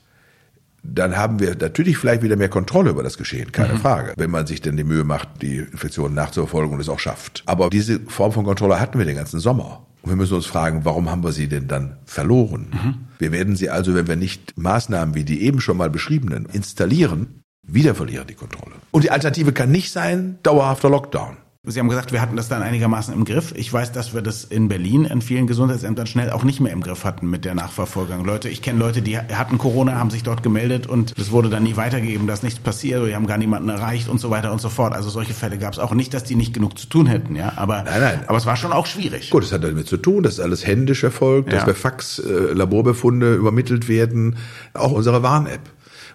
dann 0.83 1.17
haben 1.17 1.41
wir 1.41 1.57
natürlich 1.57 1.99
vielleicht 1.99 2.23
wieder 2.23 2.37
mehr 2.37 2.49
Kontrolle 2.49 2.91
über 2.91 3.03
das 3.03 3.19
Geschehen, 3.19 3.53
keine 3.53 3.75
mhm. 3.75 3.79
Frage, 3.79 4.15
wenn 4.17 4.31
man 4.31 4.47
sich 4.47 4.61
denn 4.61 4.77
die 4.77 4.85
Mühe 4.85 5.05
macht, 5.05 5.43
die 5.43 5.59
Infektionen 5.59 6.15
nachzuverfolgen 6.15 6.75
und 6.75 6.81
es 6.81 6.89
auch 6.89 6.99
schafft. 6.99 7.43
Aber 7.47 7.69
diese 7.69 8.01
Form 8.01 8.33
von 8.33 8.45
Kontrolle 8.45 8.81
hatten 8.81 8.99
wir 8.99 9.05
den 9.05 9.17
ganzen 9.17 9.41
Sommer. 9.41 9.87
Und 10.03 10.11
wir 10.11 10.17
müssen 10.17 10.35
uns 10.35 10.47
fragen, 10.47 10.85
warum 10.85 11.11
haben 11.11 11.23
wir 11.23 11.33
sie 11.33 11.49
denn 11.49 11.69
dann 11.69 11.99
verloren? 12.07 12.69
Mhm. 12.73 12.95
Wir 13.19 13.33
werden 13.33 13.57
sie 13.57 13.69
also, 13.69 13.95
wenn 13.95 14.09
wir 14.09 14.17
nicht 14.17 14.57
Maßnahmen 14.57 15.15
wie 15.15 15.25
die 15.25 15.43
eben 15.43 15.61
schon 15.61 15.77
mal 15.77 15.91
beschriebenen 15.91 16.47
installieren, 16.47 17.43
wieder 17.67 17.95
verlieren 17.95 18.27
die 18.27 18.35
Kontrolle. 18.35 18.73
Und 18.91 19.05
die 19.05 19.11
Alternative 19.11 19.53
kann 19.53 19.71
nicht 19.71 19.93
sein, 19.93 20.39
dauerhafter 20.43 20.89
Lockdown. 20.89 21.37
Sie 21.67 21.79
haben 21.79 21.91
gesagt, 21.91 22.11
wir 22.11 22.23
hatten 22.23 22.37
das 22.37 22.49
dann 22.49 22.63
einigermaßen 22.63 23.13
im 23.13 23.27
Griff. 23.27 23.53
Ich 23.55 23.71
weiß, 23.71 23.93
dass 23.93 24.15
wir 24.15 24.23
das 24.23 24.45
in 24.45 24.69
Berlin 24.69 25.05
in 25.05 25.21
vielen 25.21 25.47
Gesundheitsämtern 25.47 26.07
schnell 26.07 26.31
auch 26.31 26.43
nicht 26.43 26.59
mehr 26.59 26.73
im 26.73 26.81
Griff 26.81 27.05
hatten 27.05 27.29
mit 27.29 27.45
der 27.45 27.55
Nachverfolgung. 27.55 28.25
Leute, 28.25 28.49
ich 28.49 28.63
kenne 28.63 28.79
Leute, 28.79 29.03
die 29.03 29.19
hatten 29.19 29.59
Corona, 29.59 29.97
haben 29.97 30.09
sich 30.09 30.23
dort 30.23 30.43
gemeldet 30.43 30.87
und 30.87 31.13
es 31.19 31.33
wurde 31.33 31.51
dann 31.51 31.65
nie 31.65 31.77
weitergegeben, 31.77 32.27
dass 32.27 32.43
nichts 32.43 32.61
passiert, 32.61 33.01
oder 33.01 33.09
die 33.09 33.15
haben 33.15 33.27
gar 33.27 33.37
niemanden 33.37 33.69
erreicht 33.69 34.09
und 34.09 34.19
so 34.19 34.31
weiter 34.31 34.53
und 34.53 34.63
so 34.63 34.71
fort. 34.71 34.95
Also 34.95 35.11
solche 35.11 35.35
Fälle 35.35 35.59
gab 35.59 35.75
es 35.75 35.79
auch 35.79 35.93
nicht, 35.93 36.15
dass 36.15 36.25
die 36.25 36.35
nicht 36.35 36.55
genug 36.55 36.79
zu 36.79 36.87
tun 36.87 37.05
hätten, 37.05 37.37
ja. 37.37 37.53
Aber, 37.57 37.83
nein, 37.83 38.01
nein. 38.01 38.25
aber 38.27 38.39
es 38.39 38.47
war 38.47 38.57
schon 38.57 38.73
auch 38.73 38.87
schwierig. 38.87 39.29
Gut, 39.29 39.45
es 39.45 39.53
hat 39.53 39.63
damit 39.63 39.87
zu 39.87 39.99
tun, 39.99 40.23
dass 40.23 40.41
alles 40.41 40.67
händisch 40.67 41.05
erfolgt, 41.05 41.51
ja. 41.51 41.57
dass 41.57 41.67
per 41.67 41.75
Fax 41.75 42.21
äh, 42.21 42.55
Laborbefunde 42.55 43.35
übermittelt 43.35 43.87
werden. 43.87 44.37
Auch 44.73 44.93
unsere 44.93 45.23
Warn-App 45.23 45.61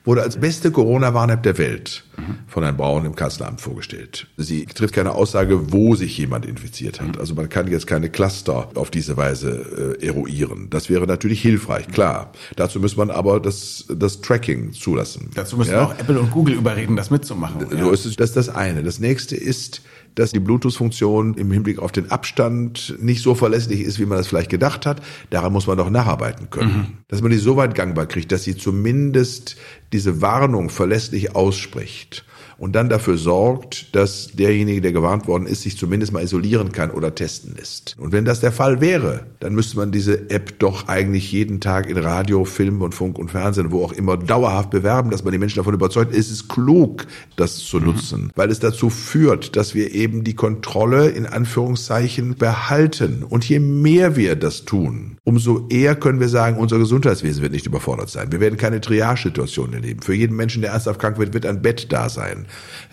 wurde 0.06 0.22
als 0.22 0.38
beste 0.38 0.72
Corona-Warn-App 0.72 1.44
der 1.44 1.58
Welt 1.58 2.06
von 2.48 2.64
Herrn 2.64 2.78
Braun 2.78 3.06
im 3.06 3.16
Kanzleramt 3.16 3.60
vorgestellt. 3.62 4.28
Sie 4.38 4.66
trifft 4.66 4.94
keine 4.94 5.12
Aussage, 5.12 5.74
wo 5.74 5.96
sich 5.96 6.18
jemand 6.18 6.46
infiziert 6.46 7.02
hat. 7.02 7.20
Also 7.20 7.36
man 7.36 7.50
kann 7.50 7.68
jetzt 7.68 7.88
keine 7.88 8.10
Cluster 8.10 8.70
auf 8.76 8.92
diese 8.92 9.18
Weise 9.18 9.98
äh, 10.02 10.06
eruieren. 10.06 10.68
Das 10.70 10.90
wäre 10.90 11.08
natürlich 11.08 11.42
hilfreich, 11.42 11.88
klar. 11.88 12.32
Dazu 12.56 12.80
muss 12.80 12.96
man 12.96 13.10
aber 13.10 13.40
das, 13.40 13.86
das 13.90 14.22
Tracking 14.22 14.72
zulassen. 14.72 15.32
Dazu 15.36 15.58
müssen 15.58 15.72
ja? 15.72 15.86
auch 15.86 15.98
Apple 15.98 16.20
und 16.20 16.32
Google 16.32 16.56
überreden, 16.56 16.96
das 16.96 17.10
mitzumachen. 17.10 17.68
So 17.70 17.76
ja. 17.76 17.92
ist 17.92 18.06
es. 18.06 18.16
Das 18.16 18.30
ist 18.30 18.38
das 18.38 18.50
eine. 18.50 18.84
Das 18.84 19.00
nächste 19.00 19.36
ist, 19.36 19.82
dass 20.16 20.32
die 20.32 20.40
Bluetooth-Funktion 20.40 21.34
im 21.34 21.52
Hinblick 21.52 21.80
auf 21.80 21.92
den 21.92 22.10
Abstand 22.10 22.96
nicht 23.00 23.22
so 23.22 23.36
verlässlich 23.36 23.82
ist, 23.82 24.00
wie 24.00 24.06
man 24.06 24.18
das 24.18 24.28
vielleicht 24.28 24.50
gedacht 24.50 24.86
hat. 24.86 25.02
Daran 25.30 25.52
muss 25.52 25.68
man 25.68 25.78
doch 25.78 25.90
nacharbeiten 25.90 26.50
können. 26.50 26.78
Mhm. 26.78 26.88
Dass 27.10 27.22
man 27.22 27.32
die 27.32 27.38
so 27.38 27.58
weit 27.58 27.76
gangbar 27.76 28.06
kriegt, 28.06 28.32
dass 28.32 28.46
sie 28.46 28.56
zumindest 28.56 29.58
diese 29.96 30.22
Warnung 30.22 30.70
verlässlich 30.70 31.36
ausspricht 31.38 32.26
und 32.58 32.76
dann 32.76 32.90
dafür 32.90 33.18
sorgt, 33.18 33.96
dass 33.96 34.28
derjenige, 34.28 34.82
der 34.82 34.92
gewarnt 34.92 35.28
worden 35.28 35.46
ist, 35.46 35.64
sich 35.64 35.78
zumindest 35.78 36.14
mal 36.14 36.24
isolieren 36.24 36.72
kann 36.72 36.92
oder 36.92 37.14
testen 37.14 37.56
lässt. 37.56 37.96
Und 38.00 38.12
wenn 38.12 38.26
das 38.26 38.40
der 38.40 38.52
Fall 38.52 38.82
wäre, 38.82 39.26
dann 39.40 39.54
müsste 39.54 39.78
man 39.78 39.92
diese 39.92 40.30
App 40.30 40.60
doch 40.60 40.88
eigentlich 40.88 41.32
jeden 41.32 41.60
Tag 41.60 41.90
in 41.90 41.98
Radio, 41.98 42.46
Film 42.46 42.82
und 42.82 42.96
Funk 42.96 43.20
und 43.20 43.32
Fernsehen, 43.32 43.72
wo 43.72 43.84
auch 43.84 43.94
immer, 43.94 44.18
dauerhaft 44.18 44.70
bewerben, 44.70 45.10
dass 45.10 45.24
man 45.24 45.34
die 45.34 45.40
Menschen 45.40 45.58
davon 45.58 45.74
überzeugt, 45.74 46.16
es 46.16 46.32
ist 46.32 46.48
klug, 46.48 47.06
das 47.36 47.58
zu 47.58 47.78
mhm. 47.78 47.86
nutzen, 47.86 48.32
weil 48.36 48.50
es 48.50 48.60
dazu 48.60 48.90
führt, 48.90 49.56
dass 49.56 49.76
wir 49.76 49.94
eben 49.94 50.24
die 50.24 50.36
Kontrolle 50.36 51.10
in 51.10 51.26
Anführungszeichen 51.26 52.36
behalten. 52.36 53.24
Und 53.24 53.48
je 53.48 53.60
mehr 53.60 54.16
wir 54.16 54.36
das 54.36 54.66
tun, 54.66 55.18
umso 55.24 55.68
eher 55.70 55.96
können 55.96 56.20
wir 56.20 56.30
sagen, 56.30 56.58
unser 56.58 56.78
Gesundheitswesen 56.78 57.42
wird 57.42 57.52
nicht 57.52 57.66
überfordert 57.66 58.10
sein. 58.10 58.32
Wir 58.32 58.40
werden 58.40 58.58
keine 58.58 58.80
Triage-Situation 58.80 59.74
in 59.74 59.82
den 59.86 59.90
leben. 59.90 60.02
Für 60.02 60.14
jeden 60.14 60.36
Menschen, 60.36 60.62
der 60.62 60.72
ernsthaft 60.72 61.00
krank 61.00 61.18
wird, 61.18 61.34
wird 61.34 61.46
ein 61.46 61.62
Bett 61.62 61.92
da 61.92 62.10
sein. 62.10 62.46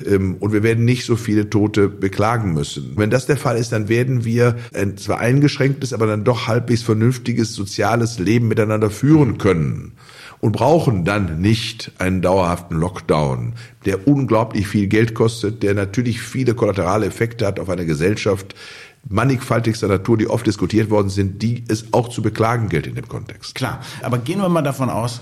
Ähm, 0.04 0.37
und 0.40 0.52
wir 0.52 0.62
werden 0.62 0.84
nicht 0.84 1.04
so 1.04 1.16
viele 1.16 1.50
Tote 1.50 1.88
beklagen 1.88 2.52
müssen. 2.54 2.92
Wenn 2.96 3.11
das 3.11 3.26
der 3.26 3.37
Fall 3.37 3.56
ist, 3.56 3.72
dann 3.72 3.88
werden 3.88 4.25
wir 4.25 4.56
ein 4.75 4.96
zwar 4.96 5.18
eingeschränktes, 5.18 5.92
aber 5.92 6.06
dann 6.06 6.25
doch 6.25 6.46
halbwegs 6.46 6.82
vernünftiges 6.82 7.54
soziales 7.54 8.18
Leben 8.18 8.49
miteinander 8.49 8.90
führen 8.90 9.38
können 9.38 9.92
und 10.40 10.52
brauchen 10.52 11.04
dann 11.04 11.40
nicht 11.40 11.92
einen 11.99 12.20
dauerhaften 12.20 12.76
Lockdown, 12.76 13.54
der 13.84 14.08
unglaublich 14.08 14.66
viel 14.66 14.88
Geld 14.88 15.14
kostet, 15.14 15.62
der 15.62 15.75
natürlich 15.75 16.20
viele 16.20 16.54
kollaterale 16.54 17.06
Effekte 17.06 17.46
hat 17.46 17.61
auf 17.61 17.68
eine 17.68 17.87
Gesellschaft, 17.87 18.56
mannigfaltigster 19.08 19.88
Natur, 19.88 20.18
die 20.18 20.28
oft 20.28 20.46
diskutiert 20.46 20.90
worden 20.90 21.11
sind, 21.11 21.42
die 21.42 21.64
es 21.68 21.92
auch 21.92 22.08
zu 22.08 22.22
beklagen 22.22 22.68
gilt 22.68 22.87
in 22.88 22.96
dem 22.96 23.08
Kontext. 23.08 23.54
Klar, 23.54 23.82
aber 24.02 24.18
gehen 24.18 24.40
wir 24.40 24.49
mal 24.49 24.62
davon 24.62 24.90
aus, 24.90 25.20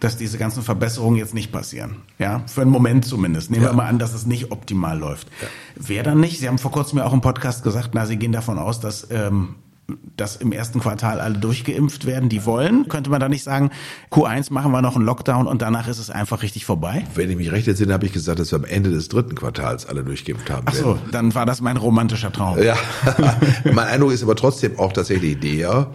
dass 0.00 0.16
diese 0.16 0.38
ganzen 0.38 0.62
Verbesserungen 0.62 1.16
jetzt 1.16 1.34
nicht 1.34 1.52
passieren. 1.52 1.96
Ja, 2.18 2.42
für 2.46 2.62
einen 2.62 2.70
Moment 2.70 3.04
zumindest. 3.04 3.50
Nehmen 3.50 3.64
ja. 3.64 3.70
wir 3.70 3.74
mal 3.74 3.86
an, 3.86 3.98
dass 3.98 4.14
es 4.14 4.26
nicht 4.26 4.52
optimal 4.52 4.98
läuft. 4.98 5.28
Ja. 5.40 5.48
Wer 5.76 6.02
dann 6.02 6.20
nicht? 6.20 6.38
Sie 6.38 6.48
haben 6.48 6.58
vor 6.58 6.70
kurzem 6.70 6.98
ja 6.98 7.04
auch 7.04 7.12
im 7.12 7.20
Podcast 7.20 7.62
gesagt, 7.62 7.90
na, 7.94 8.06
Sie 8.06 8.16
gehen 8.16 8.32
davon 8.32 8.58
aus, 8.58 8.80
dass 8.80 9.08
ähm, 9.10 9.56
dass 10.16 10.36
im 10.36 10.50
ersten 10.50 10.80
Quartal 10.80 11.20
alle 11.20 11.38
durchgeimpft 11.38 12.06
werden, 12.06 12.28
die 12.28 12.44
wollen. 12.44 12.88
Könnte 12.88 13.10
man 13.10 13.20
da 13.20 13.28
nicht 13.28 13.44
sagen, 13.44 13.70
Q1 14.10 14.52
machen 14.52 14.72
wir 14.72 14.82
noch 14.82 14.96
einen 14.96 15.04
Lockdown 15.04 15.46
und 15.46 15.62
danach 15.62 15.86
ist 15.86 15.98
es 15.98 16.10
einfach 16.10 16.42
richtig 16.42 16.64
vorbei? 16.64 17.04
Wenn 17.14 17.30
ich 17.30 17.36
mich 17.36 17.52
recht 17.52 17.68
entsinne, 17.68 17.92
habe 17.92 18.06
ich 18.06 18.12
gesagt, 18.12 18.40
dass 18.40 18.50
wir 18.50 18.56
am 18.56 18.64
Ende 18.64 18.90
des 18.90 19.08
dritten 19.08 19.36
Quartals 19.36 19.86
alle 19.86 20.02
durchgeimpft 20.02 20.50
haben. 20.50 20.66
Ach 20.68 20.74
so, 20.74 20.86
werden. 20.86 21.00
dann 21.12 21.34
war 21.34 21.46
das 21.46 21.60
mein 21.60 21.76
romantischer 21.76 22.32
Traum. 22.32 22.60
Ja, 22.60 22.76
mein 23.64 23.86
Eindruck 23.86 24.12
ist 24.12 24.22
aber 24.22 24.34
trotzdem 24.34 24.78
auch 24.78 24.92
tatsächlich 24.92 25.38
der, 25.38 25.92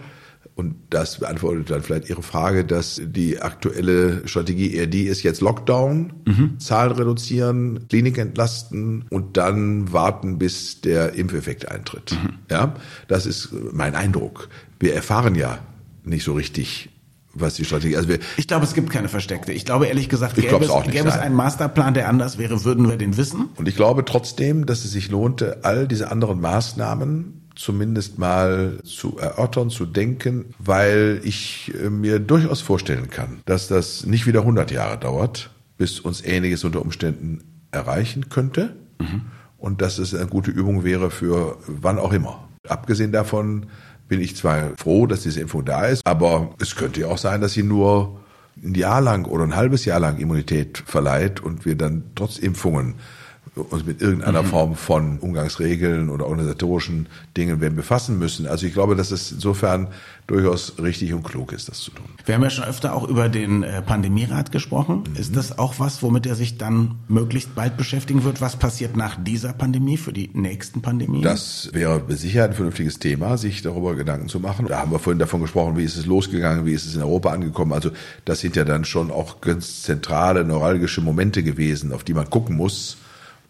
und 0.54 0.74
das 0.90 1.18
beantwortet 1.18 1.70
dann 1.70 1.82
vielleicht 1.82 2.10
Ihre 2.10 2.22
Frage, 2.22 2.64
dass 2.64 3.00
die 3.02 3.40
aktuelle 3.40 4.26
Strategie 4.28 4.74
eher 4.74 4.86
die 4.86 5.04
ist, 5.04 5.22
jetzt 5.22 5.40
Lockdown, 5.40 6.12
mhm. 6.26 6.60
Zahlen 6.60 6.92
reduzieren, 6.92 7.88
Klinik 7.88 8.18
entlasten 8.18 9.06
und 9.08 9.38
dann 9.38 9.92
warten, 9.92 10.38
bis 10.38 10.82
der 10.82 11.14
Impfeffekt 11.14 11.70
eintritt. 11.70 12.12
Mhm. 12.12 12.34
Ja, 12.50 12.74
das 13.08 13.24
ist 13.24 13.48
mein 13.72 13.94
Eindruck. 13.94 14.48
Wir 14.78 14.94
erfahren 14.94 15.34
ja 15.34 15.58
nicht 16.04 16.24
so 16.24 16.34
richtig, 16.34 16.90
was 17.32 17.54
die 17.54 17.64
Strategie. 17.64 17.96
Also 17.96 18.10
wir, 18.10 18.18
ich 18.36 18.46
glaube, 18.46 18.64
es 18.64 18.74
gibt 18.74 18.90
keine 18.90 19.08
versteckte. 19.08 19.52
Ich 19.52 19.64
glaube 19.64 19.86
ehrlich 19.86 20.10
gesagt, 20.10 20.34
gäbe, 20.36 20.54
es, 20.56 20.60
nicht, 20.68 20.90
gäbe 20.90 21.08
es 21.08 21.18
einen 21.18 21.34
Masterplan, 21.34 21.94
der 21.94 22.08
anders 22.08 22.36
wäre, 22.36 22.64
würden 22.64 22.90
wir 22.90 22.98
den 22.98 23.16
wissen. 23.16 23.48
Und 23.56 23.68
ich 23.68 23.76
glaube 23.76 24.04
trotzdem, 24.04 24.66
dass 24.66 24.84
es 24.84 24.92
sich 24.92 25.10
lohnte, 25.10 25.60
all 25.62 25.88
diese 25.88 26.10
anderen 26.10 26.40
Maßnahmen 26.40 27.41
zumindest 27.54 28.18
mal 28.18 28.78
zu 28.84 29.18
erörtern, 29.18 29.70
zu 29.70 29.86
denken, 29.86 30.46
weil 30.58 31.20
ich 31.24 31.72
äh, 31.82 31.90
mir 31.90 32.18
durchaus 32.18 32.60
vorstellen 32.60 33.10
kann, 33.10 33.40
dass 33.44 33.68
das 33.68 34.06
nicht 34.06 34.26
wieder 34.26 34.40
100 34.40 34.70
Jahre 34.70 34.98
dauert, 34.98 35.50
bis 35.76 36.00
uns 36.00 36.24
Ähnliches 36.24 36.64
unter 36.64 36.82
Umständen 36.82 37.44
erreichen 37.70 38.28
könnte 38.28 38.76
mhm. 38.98 39.22
und 39.58 39.82
dass 39.82 39.98
es 39.98 40.14
eine 40.14 40.26
gute 40.26 40.50
Übung 40.50 40.84
wäre 40.84 41.10
für 41.10 41.58
wann 41.66 41.98
auch 41.98 42.12
immer. 42.12 42.48
Abgesehen 42.68 43.12
davon 43.12 43.66
bin 44.08 44.20
ich 44.20 44.36
zwar 44.36 44.72
froh, 44.76 45.06
dass 45.06 45.22
diese 45.22 45.40
Impfung 45.40 45.64
da 45.64 45.86
ist, 45.86 46.06
aber 46.06 46.54
es 46.60 46.76
könnte 46.76 47.00
ja 47.00 47.06
auch 47.08 47.18
sein, 47.18 47.40
dass 47.40 47.54
sie 47.54 47.62
nur 47.62 48.20
ein 48.62 48.74
Jahr 48.74 49.00
lang 49.00 49.24
oder 49.24 49.44
ein 49.44 49.56
halbes 49.56 49.84
Jahr 49.84 50.00
lang 50.00 50.18
Immunität 50.18 50.82
verleiht 50.84 51.40
und 51.40 51.64
wir 51.64 51.76
dann 51.76 52.04
trotz 52.14 52.38
Impfungen 52.38 52.94
uns 53.54 53.84
mit 53.84 54.00
irgendeiner 54.00 54.42
mhm. 54.42 54.46
Form 54.46 54.76
von 54.76 55.18
Umgangsregeln 55.18 56.08
oder 56.08 56.26
organisatorischen 56.26 57.06
Dingen 57.36 57.60
werden 57.60 57.76
befassen 57.76 58.18
müssen. 58.18 58.46
Also 58.46 58.66
ich 58.66 58.72
glaube, 58.72 58.96
dass 58.96 59.10
es 59.10 59.30
insofern 59.30 59.88
durchaus 60.26 60.78
richtig 60.80 61.12
und 61.12 61.22
klug 61.22 61.52
ist, 61.52 61.68
das 61.68 61.80
zu 61.80 61.90
tun. 61.90 62.06
Wir 62.24 62.34
haben 62.34 62.42
ja 62.42 62.48
schon 62.48 62.64
öfter 62.64 62.94
auch 62.94 63.06
über 63.06 63.28
den 63.28 63.62
äh, 63.62 63.82
Pandemierat 63.82 64.52
gesprochen. 64.52 65.04
Mhm. 65.06 65.16
Ist 65.16 65.36
das 65.36 65.58
auch 65.58 65.74
was, 65.78 66.02
womit 66.02 66.24
er 66.24 66.34
sich 66.34 66.56
dann 66.56 66.94
möglichst 67.08 67.54
bald 67.54 67.76
beschäftigen 67.76 68.24
wird? 68.24 68.40
Was 68.40 68.56
passiert 68.56 68.96
nach 68.96 69.22
dieser 69.22 69.52
Pandemie 69.52 69.98
für 69.98 70.14
die 70.14 70.30
nächsten 70.32 70.80
Pandemien? 70.80 71.22
Das 71.22 71.68
wäre 71.74 72.02
sicher 72.16 72.44
ein 72.44 72.54
vernünftiges 72.54 73.00
Thema, 73.00 73.36
sich 73.36 73.60
darüber 73.60 73.94
Gedanken 73.94 74.28
zu 74.28 74.40
machen. 74.40 74.66
Da 74.66 74.78
haben 74.78 74.92
wir 74.92 74.98
vorhin 74.98 75.18
davon 75.18 75.42
gesprochen, 75.42 75.76
wie 75.76 75.84
ist 75.84 75.98
es 75.98 76.06
losgegangen, 76.06 76.64
wie 76.64 76.72
ist 76.72 76.86
es 76.86 76.94
in 76.94 77.02
Europa 77.02 77.30
angekommen. 77.30 77.74
Also 77.74 77.90
das 78.24 78.40
sind 78.40 78.56
ja 78.56 78.64
dann 78.64 78.86
schon 78.86 79.10
auch 79.10 79.42
ganz 79.42 79.82
zentrale 79.82 80.42
neuralgische 80.44 81.02
Momente 81.02 81.42
gewesen, 81.42 81.92
auf 81.92 82.02
die 82.02 82.14
man 82.14 82.30
gucken 82.30 82.56
muss 82.56 82.96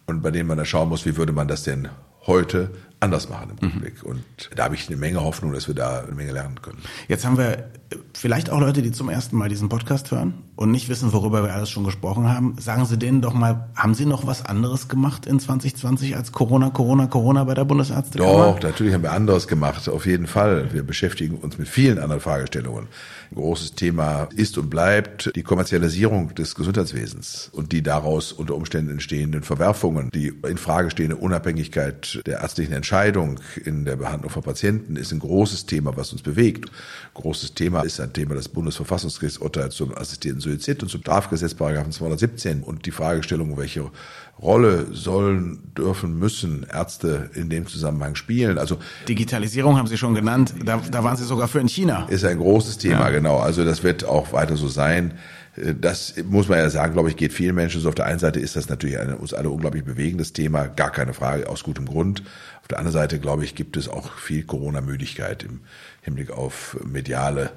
und 0.07 0.23
bei 0.23 0.31
denen 0.31 0.49
man 0.49 0.57
dann 0.57 0.67
schauen 0.67 0.89
muss, 0.89 1.07
wie 1.07 1.17
würde 1.17 1.33
man 1.33 1.49
das 1.49 1.63
denn 1.63 1.89
heute 2.27 2.71
anders 3.01 3.29
machen 3.29 3.51
im 3.61 3.69
Rückblick. 3.69 4.05
Mhm. 4.05 4.11
Und 4.11 4.51
da 4.55 4.65
habe 4.65 4.75
ich 4.75 4.89
eine 4.89 4.97
Menge 4.97 5.23
Hoffnung, 5.23 5.53
dass 5.53 5.67
wir 5.67 5.75
da 5.75 6.03
eine 6.03 6.13
Menge 6.13 6.33
lernen 6.33 6.63
können. 6.63 6.79
Jetzt 7.09 7.25
haben 7.25 7.37
wir 7.37 7.71
vielleicht 8.15 8.51
auch 8.51 8.61
Leute, 8.61 8.83
die 8.83 8.93
zum 8.93 9.09
ersten 9.09 9.37
Mal 9.37 9.49
diesen 9.49 9.69
Podcast 9.69 10.11
hören 10.11 10.35
und 10.63 10.71
nicht 10.71 10.89
wissen, 10.89 11.13
worüber 11.13 11.43
wir 11.43 11.53
alles 11.53 11.71
schon 11.71 11.85
gesprochen 11.85 12.29
haben. 12.29 12.57
Sagen 12.59 12.87
Sie 12.87 12.97
denen 12.97 13.21
doch 13.21 13.35
mal, 13.35 13.69
haben 13.75 13.95
Sie 13.95 14.07
noch 14.07 14.27
was 14.27 14.47
anderes 14.47 14.89
gemacht 14.89 15.27
in 15.27 15.41
2020 15.41 16.17
als 16.17 16.31
Corona, 16.31 16.71
Corona, 16.71 17.07
Corona 17.07 17.43
bei 17.45 17.55
der 17.55 17.65
Bundesärztekammer? 17.65 18.55
Doch, 18.55 18.63
natürlich 18.63 18.95
haben 18.95 19.03
wir 19.03 19.13
anderes 19.13 19.49
gemacht, 19.49 19.89
auf 19.89 20.07
jeden 20.07 20.29
Fall. 20.29 20.73
Wir 20.73 20.85
beschäftigen 20.85 21.37
uns 21.37 21.59
mit 21.59 21.69
vielen 21.69 21.99
anderen 21.99 22.21
Fragestellungen. 22.21 22.87
Ein 23.33 23.35
großes 23.35 23.75
Thema 23.75 24.29
ist 24.37 24.57
und 24.57 24.71
bleibt 24.71 25.35
die 25.35 25.43
Kommerzialisierung 25.43 26.35
des 26.35 26.55
Gesundheitswesens 26.55 27.51
und 27.53 27.73
die 27.73 27.83
daraus 27.83 28.31
unter 28.31 28.55
Umständen 28.55 28.93
entstehenden 28.93 29.43
Verwerfungen, 29.43 30.11
die 30.15 30.33
in 30.47 30.59
Frage 30.59 30.91
stehende 30.91 31.17
Unabhängigkeit 31.17 32.23
der 32.27 32.41
ärztlichen 32.41 32.75
Entscheidung 32.75 33.41
in 33.65 33.85
der 33.85 33.97
Behandlung 33.97 34.31
von 34.31 34.43
Patienten 34.43 34.97
ist 34.97 35.13
ein 35.13 35.19
großes 35.19 35.67
Thema, 35.67 35.97
was 35.97 36.13
uns 36.13 36.23
bewegt. 36.23 36.71
Großes 37.15 37.55
Thema 37.55 37.83
ist 37.83 38.01
ein 38.01 38.13
Thema 38.13 38.35
des 38.35 38.49
Bundesverfassungsgerichtsurteils 38.49 39.75
zum 39.75 39.97
assistierten 39.97 40.41
Suizid 40.53 40.83
und 40.83 40.89
zum 40.89 41.01
Strafgesetz, 41.01 41.55
Paragraphen 41.55 41.93
217 41.93 42.63
und 42.63 42.87
die 42.87 42.91
Fragestellung, 42.91 43.57
welche 43.57 43.91
Rolle 44.41 44.87
sollen, 44.93 45.61
dürfen, 45.77 46.19
müssen 46.19 46.67
Ärzte 46.73 47.31
in 47.35 47.49
dem 47.49 47.67
Zusammenhang 47.67 48.15
spielen. 48.17 48.59
Also 48.59 48.79
Digitalisierung 49.09 49.77
haben 49.79 49.87
Sie 49.87 49.97
schon 49.97 50.15
genannt. 50.15 50.55
Da, 50.65 50.81
da 50.91 51.05
waren 51.05 51.17
Sie 51.17 51.25
sogar 51.25 51.49
für 51.49 51.61
in 51.61 51.69
China. 51.69 52.07
Ist 52.09 52.25
ein 52.25 52.39
großes 52.39 52.79
Thema, 52.79 53.07
ja. 53.07 53.11
genau. 53.11 53.39
Also 53.39 53.65
das 53.65 53.83
wird 53.83 54.05
auch 54.05 54.33
weiter 54.33 54.57
so 54.57 54.69
sein. 54.69 55.15
Das 55.81 56.15
muss 56.29 56.49
man 56.49 56.59
ja 56.59 56.71
sagen, 56.71 56.95
glaube 56.95 57.11
ich, 57.11 57.17
geht 57.17 57.33
vielen 57.33 57.55
Menschen 57.55 57.81
so. 57.81 57.91
Auf 57.91 57.95
der 57.95 58.07
einen 58.07 58.19
Seite 58.19 58.41
ist 58.41 58.57
das 58.57 58.71
natürlich 58.71 58.99
ein 58.99 59.13
uns 59.13 59.35
alle 59.35 59.51
unglaublich 59.51 59.85
bewegendes 59.85 60.33
Thema, 60.33 60.67
gar 60.67 60.91
keine 60.91 61.13
Frage, 61.13 61.49
aus 61.49 61.63
gutem 61.63 61.85
Grund. 61.87 62.23
Auf 62.63 62.69
der 62.69 62.79
anderen 62.79 62.95
Seite, 62.95 63.19
glaube 63.19 63.45
ich, 63.45 63.55
gibt 63.55 63.77
es 63.77 63.87
auch 63.87 64.17
viel 64.17 64.45
Corona-Müdigkeit 64.45 65.43
im 65.43 65.61
Hinblick 66.01 66.31
auf 66.31 66.79
mediale 66.85 67.51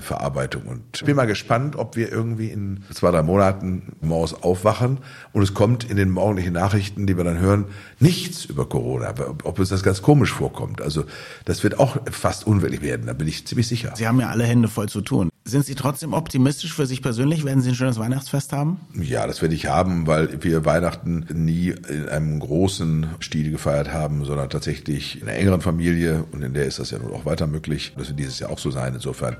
Verarbeitung. 0.00 0.62
Und 0.64 0.82
ich 0.94 1.04
bin 1.04 1.16
mal 1.16 1.26
gespannt, 1.26 1.76
ob 1.76 1.96
wir 1.96 2.10
irgendwie 2.10 2.48
in 2.48 2.84
zwei, 2.92 3.10
drei 3.10 3.22
Monaten 3.22 3.92
morgens 4.00 4.34
aufwachen 4.34 4.98
und 5.32 5.42
es 5.42 5.54
kommt 5.54 5.84
in 5.84 5.96
den 5.96 6.10
morgendlichen 6.10 6.52
Nachrichten, 6.52 7.06
die 7.06 7.16
wir 7.16 7.24
dann 7.24 7.38
hören, 7.38 7.66
nichts 7.98 8.44
über 8.44 8.68
Corona, 8.68 9.14
ob 9.44 9.58
uns 9.58 9.68
das 9.68 9.82
ganz 9.82 10.02
komisch 10.02 10.32
vorkommt. 10.32 10.80
Also 10.80 11.04
das 11.44 11.62
wird 11.62 11.78
auch 11.78 11.96
fast 12.10 12.46
unwirklich 12.46 12.82
werden, 12.82 13.06
da 13.06 13.12
bin 13.12 13.28
ich 13.28 13.46
ziemlich 13.46 13.68
sicher. 13.68 13.92
Sie 13.96 14.06
haben 14.06 14.20
ja 14.20 14.28
alle 14.28 14.44
Hände 14.44 14.68
voll 14.68 14.88
zu 14.88 15.00
tun. 15.00 15.31
Sind 15.44 15.66
Sie 15.66 15.74
trotzdem 15.74 16.12
optimistisch 16.12 16.72
für 16.72 16.86
sich 16.86 17.02
persönlich? 17.02 17.44
Werden 17.44 17.60
Sie 17.62 17.70
ein 17.70 17.74
schönes 17.74 17.98
Weihnachtsfest 17.98 18.52
haben? 18.52 18.80
Ja, 18.94 19.26
das 19.26 19.42
werde 19.42 19.56
ich 19.56 19.66
haben, 19.66 20.06
weil 20.06 20.42
wir 20.44 20.64
Weihnachten 20.64 21.26
nie 21.32 21.74
in 21.88 22.08
einem 22.08 22.38
großen 22.38 23.06
Stil 23.18 23.50
gefeiert 23.50 23.92
haben, 23.92 24.24
sondern 24.24 24.50
tatsächlich 24.50 25.20
in 25.20 25.28
einer 25.28 25.36
engeren 25.36 25.60
Familie 25.60 26.24
und 26.30 26.42
in 26.42 26.54
der 26.54 26.66
ist 26.66 26.78
das 26.78 26.92
ja 26.92 27.00
nun 27.00 27.12
auch 27.12 27.26
weiter 27.26 27.48
möglich. 27.48 27.92
Das 27.98 28.08
wird 28.08 28.20
dieses 28.20 28.38
Jahr 28.38 28.50
auch 28.50 28.58
so 28.58 28.70
sein. 28.70 28.94
Insofern 28.94 29.36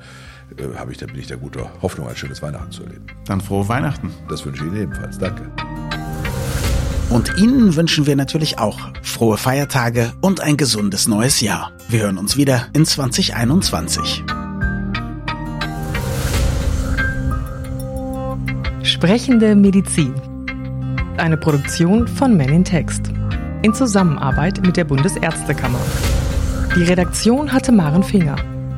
äh, 0.57 0.77
habe 0.77 0.91
ich, 0.91 0.99
da 0.99 1.07
bin 1.07 1.19
ich 1.19 1.29
der 1.29 1.37
guter 1.37 1.71
Hoffnung, 1.83 2.09
ein 2.09 2.17
schönes 2.17 2.43
Weihnachten 2.43 2.73
zu 2.73 2.83
erleben. 2.83 3.07
Dann 3.27 3.41
frohe 3.41 3.69
Weihnachten. 3.69 4.11
Das 4.29 4.45
wünsche 4.45 4.65
ich 4.65 4.71
Ihnen 4.73 4.83
ebenfalls. 4.83 5.19
Danke. 5.19 5.49
Und 7.11 7.39
Ihnen 7.39 7.77
wünschen 7.77 8.07
wir 8.07 8.17
natürlich 8.17 8.59
auch 8.59 8.81
frohe 9.03 9.37
Feiertage 9.37 10.13
und 10.21 10.41
ein 10.41 10.57
gesundes 10.57 11.07
neues 11.07 11.41
Jahr. 11.41 11.71
Wir 11.89 12.01
hören 12.01 12.19
uns 12.19 12.37
wieder 12.37 12.67
in 12.73 12.87
2021. 12.87 14.25
Sprechende 19.03 19.57
Medizin. 19.57 20.15
Eine 21.17 21.37
Produktion 21.37 22.07
von 22.07 22.37
Men 22.37 22.51
in 22.51 22.65
Text. 22.65 23.11
In 23.63 23.75
Zusammenarbeit 23.75 24.65
mit 24.65 24.77
der 24.77 24.85
Bundesärztekammer. 24.85 25.81
Die 26.77 26.85
Redaktion 26.85 27.53
hatte 27.53 27.73
Maren 27.73 28.05
Finger. 28.05 28.37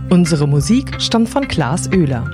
Unsere 0.08 0.48
Musik 0.48 0.98
stammt 0.98 1.28
von 1.28 1.46
Klaas 1.46 1.92
Oehler. 1.92 2.24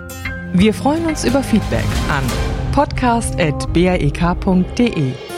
Wir 0.53 0.73
freuen 0.73 1.05
uns 1.05 1.25
über 1.25 1.43
Feedback 1.43 1.83
an 2.09 2.23
podcast.brek.de. 2.71 5.30